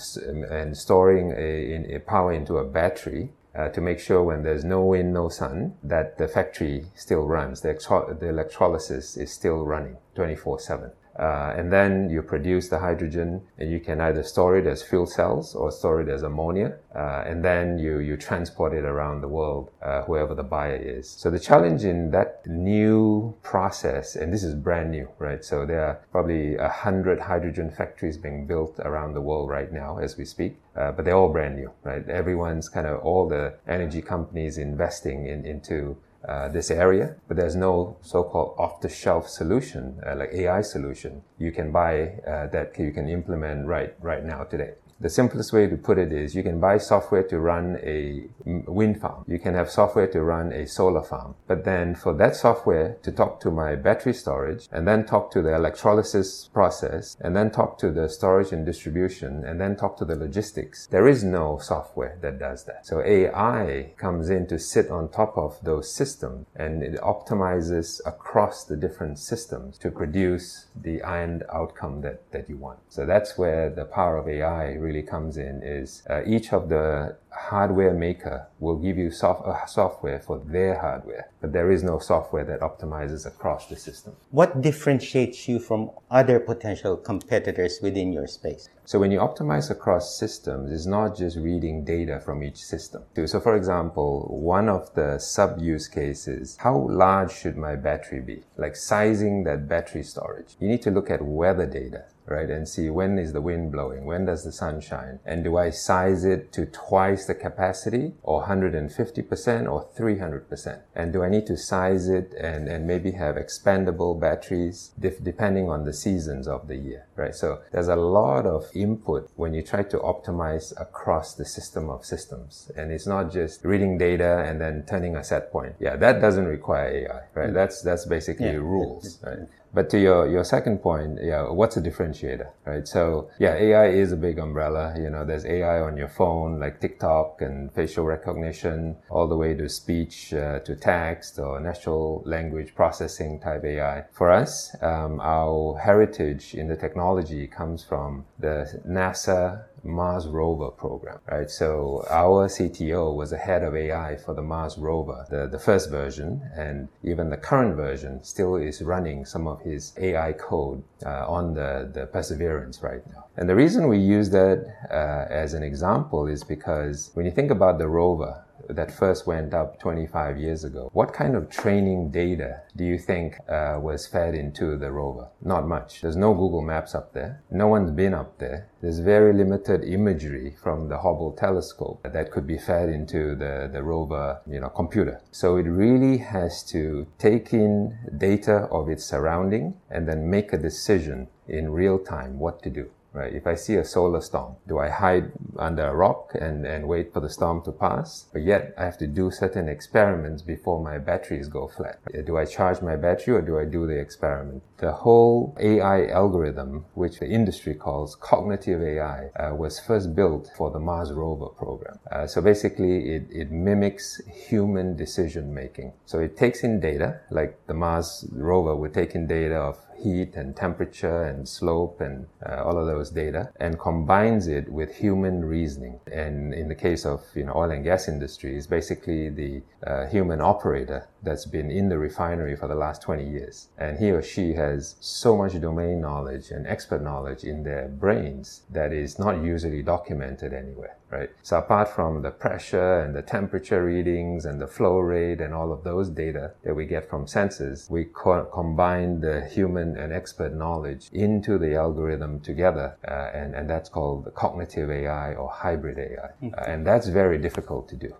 and 0.50 0.76
storing 0.76 1.32
a, 1.32 1.74
in, 1.74 1.94
a 1.94 2.00
power 2.00 2.32
into 2.32 2.58
a 2.58 2.64
battery 2.64 3.30
uh, 3.54 3.68
to 3.70 3.80
make 3.80 3.98
sure 3.98 4.22
when 4.22 4.42
there's 4.42 4.64
no 4.64 4.84
wind, 4.84 5.12
no 5.12 5.28
sun, 5.28 5.74
that 5.82 6.18
the 6.18 6.28
factory 6.28 6.84
still 6.94 7.26
runs. 7.26 7.60
The, 7.62 7.72
the 8.20 8.28
electrolysis 8.28 9.16
is 9.16 9.32
still 9.32 9.64
running 9.64 9.96
24 10.14 10.60
7. 10.60 10.90
Uh, 11.18 11.52
and 11.56 11.72
then 11.72 12.08
you 12.08 12.22
produce 12.22 12.68
the 12.68 12.78
hydrogen 12.78 13.40
and 13.58 13.70
you 13.70 13.80
can 13.80 14.00
either 14.00 14.22
store 14.22 14.56
it 14.56 14.66
as 14.66 14.82
fuel 14.82 15.06
cells 15.06 15.54
or 15.54 15.72
store 15.72 16.00
it 16.00 16.08
as 16.08 16.22
ammonia. 16.22 16.76
Uh, 16.94 17.24
and 17.26 17.44
then 17.44 17.78
you, 17.78 17.98
you 17.98 18.16
transport 18.16 18.72
it 18.72 18.84
around 18.84 19.20
the 19.20 19.28
world, 19.28 19.70
uh, 19.82 20.02
whoever 20.02 20.34
the 20.34 20.42
buyer 20.42 20.76
is. 20.76 21.08
So 21.08 21.30
the 21.30 21.40
challenge 21.40 21.84
in 21.84 22.10
that 22.12 22.46
new 22.46 23.34
process, 23.42 24.14
and 24.14 24.32
this 24.32 24.44
is 24.44 24.54
brand 24.54 24.90
new, 24.90 25.08
right? 25.18 25.44
So 25.44 25.66
there 25.66 25.84
are 25.84 26.00
probably 26.12 26.56
a 26.56 26.68
hundred 26.68 27.18
hydrogen 27.18 27.70
factories 27.70 28.16
being 28.16 28.46
built 28.46 28.78
around 28.80 29.14
the 29.14 29.20
world 29.20 29.50
right 29.50 29.72
now 29.72 29.98
as 29.98 30.16
we 30.16 30.24
speak. 30.24 30.56
Uh, 30.76 30.92
but 30.92 31.04
they're 31.04 31.16
all 31.16 31.32
brand 31.32 31.56
new, 31.56 31.70
right? 31.82 32.08
Everyone's 32.08 32.68
kind 32.68 32.86
of 32.86 33.00
all 33.00 33.28
the 33.28 33.54
energy 33.66 34.00
companies 34.00 34.58
investing 34.58 35.26
in, 35.26 35.44
into 35.44 35.96
uh, 36.26 36.48
this 36.48 36.70
area, 36.70 37.16
but 37.28 37.36
there's 37.36 37.56
no 37.56 37.96
so-called 38.02 38.54
off-the-shelf 38.58 39.28
solution 39.28 40.00
uh, 40.06 40.16
like 40.16 40.30
AI 40.32 40.62
solution 40.62 41.22
you 41.38 41.52
can 41.52 41.70
buy 41.70 42.18
uh, 42.26 42.46
that 42.48 42.78
you 42.78 42.90
can 42.90 43.08
implement 43.08 43.66
right 43.66 43.94
right 44.00 44.24
now 44.24 44.44
today. 44.44 44.72
The 45.00 45.08
simplest 45.08 45.52
way 45.52 45.68
to 45.68 45.76
put 45.76 45.96
it 45.96 46.12
is 46.12 46.34
you 46.34 46.42
can 46.42 46.58
buy 46.58 46.78
software 46.78 47.22
to 47.22 47.38
run 47.38 47.78
a 47.84 48.24
wind 48.44 49.00
farm. 49.00 49.24
You 49.28 49.38
can 49.38 49.54
have 49.54 49.70
software 49.70 50.08
to 50.08 50.24
run 50.24 50.52
a 50.52 50.66
solar 50.66 51.02
farm. 51.02 51.36
But 51.46 51.64
then 51.64 51.94
for 51.94 52.12
that 52.14 52.34
software 52.34 52.96
to 53.04 53.12
talk 53.12 53.38
to 53.42 53.52
my 53.52 53.76
battery 53.76 54.12
storage 54.12 54.66
and 54.72 54.88
then 54.88 55.06
talk 55.06 55.30
to 55.32 55.42
the 55.42 55.54
electrolysis 55.54 56.50
process 56.52 57.16
and 57.20 57.36
then 57.36 57.52
talk 57.52 57.78
to 57.78 57.92
the 57.92 58.08
storage 58.08 58.50
and 58.50 58.66
distribution 58.66 59.44
and 59.44 59.60
then 59.60 59.76
talk 59.76 59.96
to 59.98 60.04
the 60.04 60.16
logistics, 60.16 60.88
there 60.88 61.06
is 61.06 61.22
no 61.22 61.58
software 61.58 62.18
that 62.22 62.40
does 62.40 62.64
that. 62.64 62.84
So 62.84 63.00
AI 63.00 63.92
comes 63.98 64.30
in 64.30 64.48
to 64.48 64.58
sit 64.58 64.90
on 64.90 65.10
top 65.10 65.38
of 65.38 65.62
those 65.62 65.94
systems 65.94 66.07
and 66.56 66.82
it 66.82 67.00
optimizes 67.00 68.00
across 68.04 68.64
the 68.64 68.76
different 68.76 69.18
systems 69.18 69.78
to 69.78 69.90
produce 69.90 70.66
the 70.74 71.02
end 71.02 71.44
outcome 71.52 72.00
that, 72.02 72.30
that 72.32 72.48
you 72.48 72.56
want. 72.56 72.80
So 72.88 73.06
that's 73.06 73.38
where 73.38 73.70
the 73.70 73.84
power 73.84 74.16
of 74.16 74.28
AI 74.28 74.72
really 74.72 74.88
really 74.88 75.02
comes 75.02 75.36
in 75.36 75.62
is 75.62 76.02
uh, 76.08 76.22
each 76.24 76.52
of 76.52 76.68
the 76.68 77.16
hardware 77.30 77.94
maker 77.94 78.46
will 78.58 78.76
give 78.76 78.98
you 78.98 79.10
soft, 79.10 79.46
uh, 79.46 79.66
software 79.66 80.18
for 80.20 80.38
their 80.38 80.78
hardware, 80.78 81.30
but 81.40 81.52
there 81.52 81.70
is 81.70 81.82
no 81.82 81.98
software 81.98 82.44
that 82.44 82.60
optimizes 82.60 83.26
across 83.26 83.68
the 83.68 83.76
system. 83.76 84.14
What 84.30 84.60
differentiates 84.60 85.48
you 85.48 85.58
from 85.58 85.90
other 86.10 86.40
potential 86.40 86.96
competitors 86.96 87.80
within 87.82 88.12
your 88.12 88.26
space? 88.26 88.68
So 88.84 88.98
when 88.98 89.10
you 89.10 89.18
optimize 89.18 89.70
across 89.70 90.18
systems, 90.18 90.72
it's 90.72 90.86
not 90.86 91.16
just 91.16 91.36
reading 91.36 91.84
data 91.84 92.20
from 92.20 92.42
each 92.42 92.56
system. 92.56 93.02
So 93.26 93.40
for 93.40 93.56
example, 93.56 94.26
one 94.30 94.68
of 94.68 94.94
the 94.94 95.18
sub 95.18 95.60
use 95.60 95.88
cases, 95.88 96.56
how 96.60 96.88
large 96.88 97.32
should 97.32 97.56
my 97.56 97.76
battery 97.76 98.20
be? 98.20 98.44
Like 98.56 98.76
sizing 98.76 99.44
that 99.44 99.68
battery 99.68 100.02
storage. 100.02 100.56
You 100.58 100.68
need 100.68 100.82
to 100.82 100.90
look 100.90 101.10
at 101.10 101.22
weather 101.22 101.66
data 101.66 102.04
right? 102.30 102.50
And 102.50 102.68
see 102.68 102.90
when 102.90 103.18
is 103.18 103.32
the 103.32 103.40
wind 103.40 103.72
blowing? 103.72 104.04
When 104.04 104.26
does 104.26 104.44
the 104.44 104.52
sun 104.52 104.80
shine? 104.80 105.20
And 105.24 105.44
do 105.44 105.56
I 105.56 105.70
size 105.70 106.24
it 106.24 106.52
to 106.52 106.66
twice 106.66 107.26
the 107.26 107.34
capacity 107.34 108.12
or 108.22 108.44
150% 108.44 109.70
or 109.70 109.88
300%? 109.96 110.80
And 110.94 111.12
do 111.12 111.22
I 111.22 111.28
need 111.28 111.46
to 111.46 111.56
size 111.56 112.08
it 112.08 112.32
and, 112.34 112.68
and 112.68 112.86
maybe 112.86 113.12
have 113.12 113.36
expandable 113.36 114.18
batteries 114.18 114.92
dif- 114.98 115.22
depending 115.22 115.68
on 115.68 115.84
the 115.84 115.92
seasons 115.92 116.46
of 116.48 116.68
the 116.68 116.76
year, 116.76 117.06
right? 117.16 117.34
So 117.34 117.60
there's 117.72 117.88
a 117.88 117.96
lot 117.96 118.46
of 118.46 118.66
input 118.74 119.30
when 119.36 119.54
you 119.54 119.62
try 119.62 119.82
to 119.84 119.98
optimize 119.98 120.78
across 120.80 121.34
the 121.34 121.44
system 121.44 121.90
of 121.90 122.04
systems. 122.04 122.70
And 122.76 122.92
it's 122.92 123.06
not 123.06 123.32
just 123.32 123.64
reading 123.64 123.98
data 123.98 124.44
and 124.46 124.60
then 124.60 124.84
turning 124.88 125.16
a 125.16 125.24
set 125.24 125.52
point. 125.52 125.74
Yeah, 125.78 125.96
that 125.96 126.20
doesn't 126.20 126.46
require 126.46 126.88
AI, 126.88 127.20
right? 127.34 127.50
Mm. 127.50 127.54
That's, 127.54 127.82
that's 127.82 128.06
basically 128.06 128.46
yeah. 128.46 128.56
rules, 128.56 129.18
right? 129.22 129.48
But 129.72 129.90
to 129.90 129.98
your, 129.98 130.28
your 130.28 130.44
second 130.44 130.78
point, 130.78 131.18
yeah, 131.22 131.48
what's 131.48 131.76
a 131.76 131.80
differentiator, 131.80 132.48
right? 132.64 132.86
So 132.88 133.30
yeah, 133.38 133.54
AI 133.54 133.88
is 133.88 134.12
a 134.12 134.16
big 134.16 134.38
umbrella. 134.38 134.94
You 134.98 135.10
know, 135.10 135.24
there's 135.24 135.44
AI 135.44 135.80
on 135.80 135.96
your 135.96 136.08
phone, 136.08 136.58
like 136.58 136.80
TikTok 136.80 137.42
and 137.42 137.72
facial 137.72 138.04
recognition, 138.04 138.96
all 139.10 139.28
the 139.28 139.36
way 139.36 139.54
to 139.54 139.68
speech, 139.68 140.32
uh, 140.32 140.60
to 140.60 140.74
text 140.74 141.38
or 141.38 141.60
natural 141.60 142.22
language 142.24 142.74
processing 142.74 143.40
type 143.40 143.64
AI. 143.64 144.04
For 144.12 144.30
us, 144.30 144.74
um, 144.82 145.20
our 145.20 145.78
heritage 145.78 146.54
in 146.54 146.68
the 146.68 146.76
technology 146.76 147.46
comes 147.46 147.84
from 147.84 148.24
the 148.38 148.80
NASA 148.88 149.64
Mars 149.84 150.26
rover 150.26 150.70
program, 150.70 151.18
right? 151.30 151.50
So 151.50 152.04
our 152.10 152.48
CTO 152.48 153.14
was 153.14 153.30
the 153.30 153.38
head 153.38 153.62
of 153.62 153.74
AI 153.74 154.16
for 154.16 154.34
the 154.34 154.42
Mars 154.42 154.78
rover, 154.78 155.26
the, 155.30 155.46
the 155.46 155.58
first 155.58 155.90
version, 155.90 156.42
and 156.54 156.88
even 157.02 157.30
the 157.30 157.36
current 157.36 157.76
version 157.76 158.22
still 158.22 158.56
is 158.56 158.82
running 158.82 159.24
some 159.24 159.46
of 159.46 159.60
his 159.62 159.92
AI 159.98 160.32
code 160.32 160.82
uh, 161.04 161.26
on 161.28 161.54
the, 161.54 161.90
the 161.92 162.06
Perseverance 162.06 162.82
right 162.82 163.06
now. 163.12 163.26
And 163.36 163.48
the 163.48 163.54
reason 163.54 163.88
we 163.88 163.98
use 163.98 164.30
that 164.30 164.66
uh, 164.90 165.32
as 165.32 165.54
an 165.54 165.62
example 165.62 166.26
is 166.26 166.42
because 166.42 167.10
when 167.14 167.24
you 167.24 167.32
think 167.32 167.50
about 167.50 167.78
the 167.78 167.88
rover, 167.88 168.44
that 168.68 168.90
first 168.90 169.26
went 169.26 169.54
up 169.54 169.78
25 169.80 170.38
years 170.38 170.64
ago, 170.64 170.90
what 170.92 171.12
kind 171.12 171.34
of 171.34 171.50
training 171.50 172.10
data 172.10 172.62
do 172.76 172.84
you 172.84 172.98
think 172.98 173.36
uh, 173.48 173.78
was 173.80 174.06
fed 174.06 174.34
into 174.34 174.76
the 174.76 174.90
rover? 174.90 175.28
Not 175.42 175.66
much. 175.66 176.00
There's 176.00 176.16
no 176.16 176.34
Google 176.34 176.62
Maps 176.62 176.94
up 176.94 177.12
there. 177.12 177.42
No 177.50 177.66
one's 177.68 177.90
been 177.90 178.14
up 178.14 178.38
there. 178.38 178.68
There's 178.80 179.00
very 179.00 179.32
limited 179.32 179.82
imagery 179.84 180.56
from 180.62 180.88
the 180.88 180.98
Hubble 180.98 181.32
telescope 181.32 182.00
that 182.04 182.30
could 182.30 182.46
be 182.46 182.58
fed 182.58 182.88
into 182.88 183.34
the, 183.34 183.68
the 183.72 183.82
rover, 183.82 184.40
you 184.46 184.60
know, 184.60 184.68
computer. 184.68 185.20
So 185.32 185.56
it 185.56 185.64
really 185.64 186.18
has 186.18 186.62
to 186.64 187.06
take 187.18 187.52
in 187.52 187.98
data 188.16 188.68
of 188.70 188.88
its 188.88 189.04
surrounding 189.04 189.74
and 189.90 190.08
then 190.08 190.30
make 190.30 190.52
a 190.52 190.58
decision 190.58 191.28
in 191.48 191.72
real 191.72 191.98
time 191.98 192.38
what 192.38 192.62
to 192.62 192.70
do 192.70 192.90
right? 193.18 193.32
If 193.32 193.46
I 193.46 193.54
see 193.54 193.74
a 193.76 193.84
solar 193.84 194.20
storm, 194.20 194.56
do 194.66 194.78
I 194.78 194.88
hide 194.88 195.32
under 195.58 195.86
a 195.86 195.94
rock 195.94 196.32
and, 196.40 196.66
and 196.66 196.88
wait 196.88 197.12
for 197.12 197.20
the 197.20 197.28
storm 197.28 197.62
to 197.62 197.72
pass? 197.72 198.26
But 198.32 198.42
yet 198.42 198.74
I 198.78 198.84
have 198.84 198.98
to 198.98 199.06
do 199.06 199.30
certain 199.30 199.68
experiments 199.68 200.42
before 200.42 200.82
my 200.82 200.98
batteries 200.98 201.48
go 201.48 201.68
flat. 201.68 201.98
Do 202.26 202.36
I 202.36 202.44
charge 202.44 202.80
my 202.80 202.96
battery 202.96 203.34
or 203.34 203.42
do 203.42 203.58
I 203.58 203.64
do 203.64 203.86
the 203.86 203.98
experiment? 203.98 204.62
The 204.78 204.92
whole 204.92 205.56
AI 205.60 206.06
algorithm, 206.06 206.84
which 206.94 207.18
the 207.18 207.28
industry 207.28 207.74
calls 207.74 208.14
cognitive 208.14 208.80
AI, 208.82 209.30
uh, 209.36 209.54
was 209.54 209.80
first 209.80 210.14
built 210.14 210.50
for 210.56 210.70
the 210.70 210.78
Mars 210.78 211.12
rover 211.12 211.48
program. 211.48 211.98
Uh, 212.10 212.26
so 212.26 212.40
basically 212.40 213.14
it, 213.14 213.26
it 213.30 213.50
mimics 213.50 214.20
human 214.48 214.96
decision 214.96 215.52
making. 215.52 215.92
So 216.06 216.20
it 216.20 216.36
takes 216.36 216.62
in 216.62 216.80
data, 216.80 217.20
like 217.30 217.58
the 217.66 217.74
Mars 217.74 218.26
rover 218.32 218.76
would 218.76 218.94
take 218.94 219.14
in 219.14 219.26
data 219.26 219.56
of 219.56 219.78
heat 220.02 220.34
and 220.34 220.56
temperature 220.56 221.24
and 221.24 221.48
slope 221.48 222.00
and 222.00 222.26
uh, 222.46 222.62
all 222.64 222.78
of 222.78 222.86
those 222.86 223.10
data 223.10 223.50
and 223.60 223.78
combines 223.78 224.46
it 224.46 224.68
with 224.68 224.94
human 224.96 225.44
reasoning. 225.44 226.00
And 226.10 226.54
in 226.54 226.68
the 226.68 226.74
case 226.74 227.04
of 227.04 227.24
you 227.34 227.44
know 227.44 227.52
oil 227.54 227.70
and 227.70 227.84
gas 227.84 228.08
industry, 228.08 228.56
is 228.56 228.66
basically 228.66 229.28
the 229.28 229.62
uh, 229.86 230.06
human 230.06 230.40
operator 230.40 231.08
that's 231.22 231.46
been 231.46 231.70
in 231.70 231.88
the 231.88 231.98
refinery 231.98 232.56
for 232.56 232.68
the 232.68 232.74
last 232.74 233.02
20 233.02 233.28
years. 233.28 233.68
And 233.78 233.98
he 233.98 234.10
or 234.10 234.22
she 234.22 234.54
has 234.54 234.96
so 235.00 235.36
much 235.36 235.60
domain 235.60 236.00
knowledge 236.00 236.50
and 236.50 236.66
expert 236.66 237.02
knowledge 237.02 237.44
in 237.44 237.62
their 237.62 237.88
brains 237.88 238.62
that 238.70 238.92
is 238.92 239.18
not 239.18 239.42
usually 239.42 239.82
documented 239.82 240.52
anywhere, 240.52 240.96
right? 241.10 241.30
So 241.42 241.58
apart 241.58 241.88
from 241.88 242.22
the 242.22 242.30
pressure 242.30 243.00
and 243.00 243.14
the 243.14 243.22
temperature 243.22 243.84
readings 243.84 244.44
and 244.44 244.60
the 244.60 244.66
flow 244.66 244.98
rate 244.98 245.40
and 245.40 245.54
all 245.54 245.72
of 245.72 245.84
those 245.84 246.08
data 246.08 246.52
that 246.64 246.74
we 246.74 246.86
get 246.86 247.08
from 247.08 247.26
sensors, 247.26 247.90
we 247.90 248.04
co- 248.04 248.44
combine 248.44 249.20
the 249.20 249.46
human 249.46 249.96
and 249.96 250.12
expert 250.12 250.54
knowledge 250.54 251.08
into 251.12 251.58
the 251.58 251.74
algorithm 251.74 252.40
together. 252.40 252.96
Uh, 253.06 253.30
and, 253.34 253.54
and 253.54 253.68
that's 253.68 253.88
called 253.88 254.24
the 254.24 254.30
cognitive 254.30 254.90
AI 254.90 255.34
or 255.34 255.48
hybrid 255.50 255.98
AI. 255.98 256.30
Mm-hmm. 256.42 256.54
Uh, 256.54 256.72
and 256.72 256.86
that's 256.86 257.08
very 257.08 257.38
difficult 257.38 257.88
to 257.88 257.96
do 257.96 258.14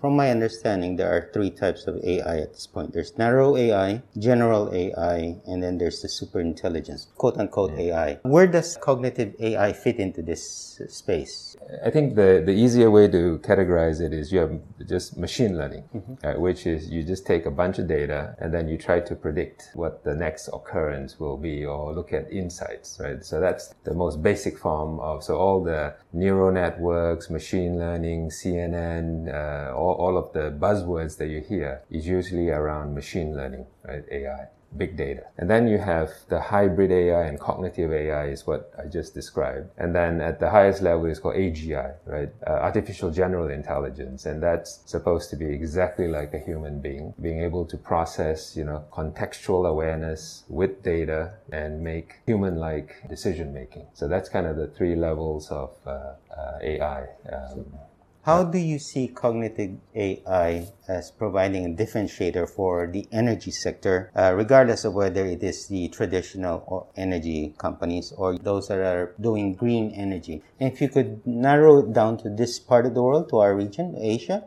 from 0.00 0.16
my 0.16 0.30
understanding, 0.30 0.96
there 0.96 1.10
are 1.14 1.30
three 1.32 1.50
types 1.50 1.86
of 1.86 2.02
AI 2.02 2.38
at 2.38 2.54
this 2.54 2.66
point. 2.66 2.92
There's 2.92 3.16
narrow 3.18 3.56
AI, 3.56 4.02
general 4.18 4.74
AI, 4.74 5.36
and 5.46 5.62
then 5.62 5.76
there's 5.76 6.00
the 6.00 6.08
super 6.08 6.40
intelligence, 6.40 7.08
quote 7.16 7.36
unquote 7.36 7.72
yeah. 7.72 8.04
AI. 8.04 8.20
Where 8.22 8.46
does 8.46 8.78
cognitive 8.78 9.34
AI 9.38 9.72
fit 9.72 9.96
into 9.96 10.22
this 10.22 10.80
space? 10.88 11.56
I 11.84 11.90
think 11.90 12.14
the, 12.14 12.42
the 12.44 12.52
easier 12.52 12.90
way 12.90 13.08
to 13.08 13.38
categorize 13.42 14.00
it 14.00 14.12
is 14.14 14.32
you 14.32 14.38
have 14.38 14.58
just 14.88 15.18
machine 15.18 15.58
learning, 15.58 15.84
mm-hmm. 15.94 16.26
uh, 16.26 16.40
which 16.40 16.66
is 16.66 16.88
you 16.88 17.02
just 17.02 17.26
take 17.26 17.44
a 17.44 17.50
bunch 17.50 17.78
of 17.78 17.86
data 17.86 18.34
and 18.38 18.54
then 18.54 18.68
you 18.68 18.78
try 18.78 19.00
to 19.00 19.14
predict 19.14 19.70
what 19.74 20.02
the 20.04 20.14
next 20.14 20.48
occurrence 20.48 21.20
will 21.20 21.36
be 21.36 21.64
or 21.64 21.92
look 21.92 22.12
at 22.12 22.32
insights, 22.32 22.98
right? 23.00 23.22
So 23.24 23.40
that's 23.40 23.74
the 23.84 23.94
most 23.94 24.22
basic 24.22 24.58
form 24.58 24.98
of, 25.00 25.22
so 25.22 25.36
all 25.36 25.62
the 25.62 25.94
neural 26.12 26.52
networks, 26.52 27.28
machine 27.28 27.78
learning, 27.78 28.30
CNN, 28.30 29.28
uh, 29.28 29.74
all 29.74 29.89
all, 29.90 30.06
all 30.06 30.18
of 30.18 30.32
the 30.32 30.50
buzzwords 30.50 31.16
that 31.18 31.28
you 31.28 31.40
hear 31.40 31.82
is 31.90 32.06
usually 32.06 32.50
around 32.50 32.94
machine 32.94 33.36
learning, 33.36 33.66
right? 33.84 34.04
AI 34.10 34.48
big 34.76 34.96
data. 34.96 35.24
And 35.36 35.50
then 35.50 35.66
you 35.66 35.78
have 35.78 36.10
the 36.28 36.40
hybrid 36.40 36.92
AI 36.92 37.24
and 37.24 37.38
cognitive 37.40 37.92
AI 37.92 38.28
is 38.28 38.46
what 38.46 38.72
I 38.78 38.86
just 38.86 39.14
described. 39.14 39.70
And 39.76 39.94
then 39.94 40.20
at 40.20 40.38
the 40.38 40.50
highest 40.50 40.82
level 40.82 41.06
is 41.06 41.18
called 41.18 41.36
AGI, 41.36 41.94
right? 42.06 42.30
Uh, 42.46 42.50
artificial 42.50 43.10
general 43.10 43.48
intelligence. 43.50 44.26
And 44.26 44.42
that's 44.42 44.80
supposed 44.86 45.30
to 45.30 45.36
be 45.36 45.46
exactly 45.46 46.08
like 46.08 46.34
a 46.34 46.38
human 46.38 46.80
being, 46.80 47.14
being 47.20 47.40
able 47.40 47.64
to 47.66 47.76
process, 47.76 48.56
you 48.56 48.64
know, 48.64 48.84
contextual 48.92 49.68
awareness 49.68 50.44
with 50.48 50.82
data 50.82 51.34
and 51.52 51.82
make 51.82 52.16
human-like 52.26 53.08
decision 53.08 53.52
making. 53.52 53.86
So 53.94 54.08
that's 54.08 54.28
kind 54.28 54.46
of 54.46 54.56
the 54.56 54.68
three 54.68 54.94
levels 54.94 55.50
of 55.50 55.70
uh, 55.86 55.90
uh, 55.90 56.58
AI. 56.62 57.06
Um, 57.32 57.66
how 58.22 58.44
do 58.44 58.58
you 58.58 58.78
see 58.78 59.08
cognitive 59.08 59.78
AI 59.94 60.68
as 60.86 61.10
providing 61.10 61.64
a 61.64 61.68
differentiator 61.70 62.48
for 62.50 62.86
the 62.86 63.06
energy 63.10 63.50
sector, 63.50 64.10
uh, 64.14 64.34
regardless 64.36 64.84
of 64.84 64.92
whether 64.92 65.24
it 65.24 65.42
is 65.42 65.68
the 65.68 65.88
traditional 65.88 66.90
energy 66.96 67.54
companies 67.56 68.12
or 68.12 68.36
those 68.36 68.68
that 68.68 68.78
are 68.78 69.14
doing 69.20 69.54
green 69.54 69.90
energy? 69.92 70.42
If 70.58 70.82
you 70.82 70.88
could 70.90 71.26
narrow 71.26 71.78
it 71.78 71.94
down 71.94 72.18
to 72.18 72.28
this 72.28 72.58
part 72.58 72.84
of 72.84 72.94
the 72.94 73.02
world, 73.02 73.30
to 73.30 73.38
our 73.38 73.54
region, 73.54 73.96
Asia? 73.98 74.44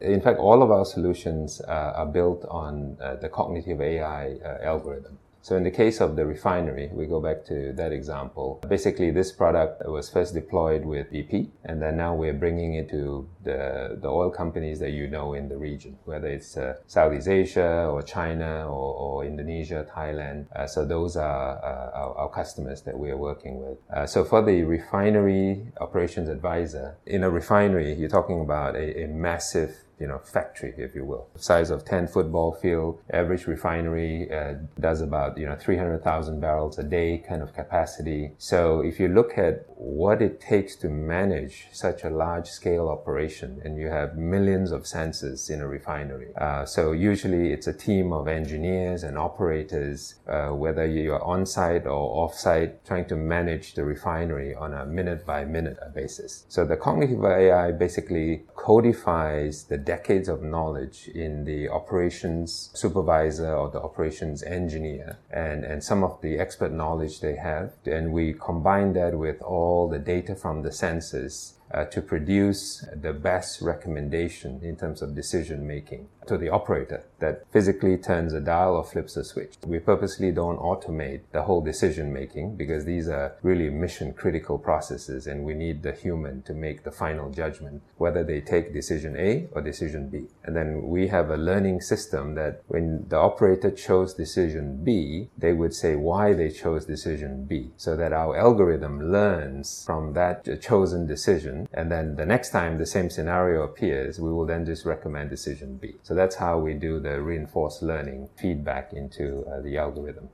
In 0.00 0.20
fact, 0.20 0.38
all 0.38 0.62
of 0.62 0.70
our 0.70 0.84
solutions 0.84 1.60
uh, 1.62 1.94
are 1.96 2.06
built 2.06 2.44
on 2.48 2.96
uh, 3.02 3.16
the 3.16 3.28
cognitive 3.28 3.80
AI 3.80 4.34
uh, 4.44 4.58
algorithm. 4.62 5.18
So 5.42 5.56
in 5.56 5.64
the 5.64 5.70
case 5.70 6.00
of 6.00 6.16
the 6.16 6.26
refinery, 6.26 6.90
we 6.92 7.06
go 7.06 7.20
back 7.20 7.44
to 7.46 7.72
that 7.74 7.92
example. 7.92 8.60
Basically, 8.68 9.10
this 9.10 9.32
product 9.32 9.86
was 9.86 10.10
first 10.10 10.34
deployed 10.34 10.84
with 10.84 11.10
BP, 11.12 11.48
and 11.64 11.80
then 11.80 11.96
now 11.96 12.14
we're 12.14 12.34
bringing 12.34 12.74
it 12.74 12.90
to 12.90 13.28
the, 13.44 13.98
the 14.00 14.08
oil 14.08 14.30
companies 14.30 14.78
that 14.80 14.90
you 14.90 15.08
know 15.08 15.34
in 15.34 15.48
the 15.48 15.56
region, 15.56 15.96
whether 16.04 16.26
it's 16.26 16.56
uh, 16.56 16.74
Southeast 16.86 17.28
Asia 17.28 17.88
or 17.90 18.02
China 18.02 18.66
or, 18.66 18.94
or 18.94 19.24
Indonesia, 19.24 19.86
Thailand. 19.90 20.46
Uh, 20.54 20.66
so 20.66 20.84
those 20.84 21.16
are 21.16 21.58
uh, 21.58 21.98
our, 21.98 22.14
our, 22.18 22.28
customers 22.28 22.82
that 22.82 22.96
we 22.96 23.10
are 23.10 23.16
working 23.16 23.58
with. 23.58 23.78
Uh, 23.94 24.06
so 24.06 24.24
for 24.24 24.42
the 24.42 24.62
refinery 24.62 25.72
operations 25.80 26.28
advisor, 26.28 26.96
in 27.06 27.24
a 27.24 27.30
refinery, 27.30 27.94
you're 27.94 28.08
talking 28.08 28.40
about 28.40 28.76
a, 28.76 29.04
a 29.04 29.08
massive 29.08 29.74
you 30.00 30.06
know, 30.06 30.18
factory, 30.18 30.74
if 30.76 30.94
you 30.94 31.04
will. 31.04 31.28
Size 31.36 31.70
of 31.70 31.84
10 31.84 32.08
football 32.08 32.52
field, 32.52 33.00
average 33.12 33.46
refinery 33.46 34.30
uh, 34.32 34.54
does 34.78 35.00
about, 35.00 35.38
you 35.38 35.46
know, 35.46 35.56
300,000 35.56 36.40
barrels 36.40 36.78
a 36.78 36.82
day 36.82 37.22
kind 37.28 37.42
of 37.42 37.52
capacity. 37.54 38.32
So 38.38 38.80
if 38.80 39.00
you 39.00 39.08
look 39.08 39.36
at 39.38 39.64
what 39.78 40.20
it 40.20 40.40
takes 40.40 40.74
to 40.74 40.88
manage 40.88 41.68
such 41.72 42.02
a 42.02 42.10
large 42.10 42.48
scale 42.48 42.88
operation 42.88 43.60
and 43.64 43.78
you 43.78 43.86
have 43.86 44.16
millions 44.16 44.72
of 44.72 44.82
sensors 44.82 45.50
in 45.50 45.60
a 45.60 45.68
refinery. 45.68 46.34
Uh, 46.36 46.64
so 46.64 46.92
usually 46.92 47.52
it's 47.52 47.68
a 47.68 47.72
team 47.72 48.12
of 48.12 48.26
engineers 48.26 49.04
and 49.04 49.16
operators, 49.16 50.16
uh, 50.28 50.48
whether 50.48 50.84
you're 50.84 51.22
on 51.22 51.46
site 51.46 51.86
or 51.86 52.24
off 52.24 52.34
site, 52.34 52.84
trying 52.84 53.06
to 53.06 53.14
manage 53.14 53.74
the 53.74 53.84
refinery 53.84 54.54
on 54.54 54.74
a 54.74 54.84
minute 54.84 55.24
by 55.24 55.44
minute 55.44 55.78
basis. 55.94 56.44
So 56.48 56.64
the 56.64 56.76
cognitive 56.76 57.24
AI 57.24 57.70
basically 57.70 58.42
codifies 58.56 59.64
the 59.64 59.78
decades 59.88 60.28
of 60.28 60.42
knowledge 60.42 61.08
in 61.14 61.44
the 61.44 61.66
operations 61.80 62.70
supervisor 62.74 63.54
or 63.54 63.70
the 63.70 63.80
operations 63.80 64.42
engineer 64.42 65.18
and, 65.30 65.64
and 65.64 65.82
some 65.82 66.04
of 66.04 66.20
the 66.20 66.38
expert 66.38 66.72
knowledge 66.72 67.20
they 67.20 67.36
have. 67.36 67.72
And 67.86 68.12
we 68.12 68.34
combine 68.34 68.92
that 68.92 69.16
with 69.16 69.40
all 69.40 69.88
the 69.88 69.98
data 69.98 70.34
from 70.34 70.60
the 70.60 70.68
sensors 70.68 71.54
uh, 71.72 71.86
to 71.86 72.02
produce 72.02 72.84
the 72.94 73.14
best 73.14 73.62
recommendation 73.62 74.60
in 74.62 74.76
terms 74.76 75.00
of 75.00 75.14
decision 75.14 75.66
making 75.66 76.08
to 76.28 76.38
the 76.38 76.48
operator 76.48 77.02
that 77.18 77.44
physically 77.50 77.96
turns 77.96 78.32
a 78.32 78.40
dial 78.40 78.76
or 78.76 78.84
flips 78.84 79.16
a 79.16 79.24
switch. 79.24 79.54
We 79.66 79.78
purposely 79.78 80.30
don't 80.30 80.58
automate 80.58 81.22
the 81.32 81.42
whole 81.42 81.60
decision 81.60 82.12
making 82.12 82.56
because 82.56 82.84
these 82.84 83.08
are 83.08 83.34
really 83.42 83.70
mission 83.70 84.12
critical 84.12 84.58
processes 84.58 85.26
and 85.26 85.44
we 85.44 85.54
need 85.54 85.82
the 85.82 85.92
human 85.92 86.42
to 86.42 86.54
make 86.54 86.84
the 86.84 86.92
final 86.92 87.30
judgment 87.30 87.82
whether 87.96 88.22
they 88.22 88.40
take 88.40 88.72
decision 88.72 89.16
A 89.16 89.48
or 89.52 89.60
decision 89.62 90.08
B. 90.08 90.26
And 90.44 90.54
then 90.54 90.88
we 90.88 91.08
have 91.08 91.30
a 91.30 91.36
learning 91.36 91.80
system 91.80 92.34
that 92.36 92.62
when 92.68 93.08
the 93.08 93.16
operator 93.16 93.70
chose 93.70 94.14
decision 94.14 94.84
B, 94.84 95.28
they 95.36 95.52
would 95.52 95.74
say 95.74 95.96
why 95.96 96.32
they 96.34 96.50
chose 96.50 96.84
decision 96.84 97.44
B 97.44 97.70
so 97.76 97.96
that 97.96 98.12
our 98.12 98.36
algorithm 98.36 99.10
learns 99.10 99.84
from 99.84 100.12
that 100.12 100.60
chosen 100.60 101.06
decision 101.06 101.68
and 101.72 101.90
then 101.90 102.16
the 102.16 102.26
next 102.26 102.50
time 102.50 102.78
the 102.78 102.86
same 102.86 103.10
scenario 103.10 103.62
appears, 103.62 104.20
we 104.20 104.30
will 104.30 104.46
then 104.46 104.64
just 104.64 104.84
recommend 104.84 105.30
decision 105.30 105.76
B. 105.76 105.96
So 106.02 106.14
that's 106.18 106.36
how 106.36 106.58
we 106.58 106.74
do 106.74 106.98
the 106.98 107.20
reinforced 107.22 107.82
learning 107.82 108.28
feedback 108.36 108.92
into 108.92 109.46
uh, 109.46 109.60
the 109.60 109.78
algorithm. 109.78 110.28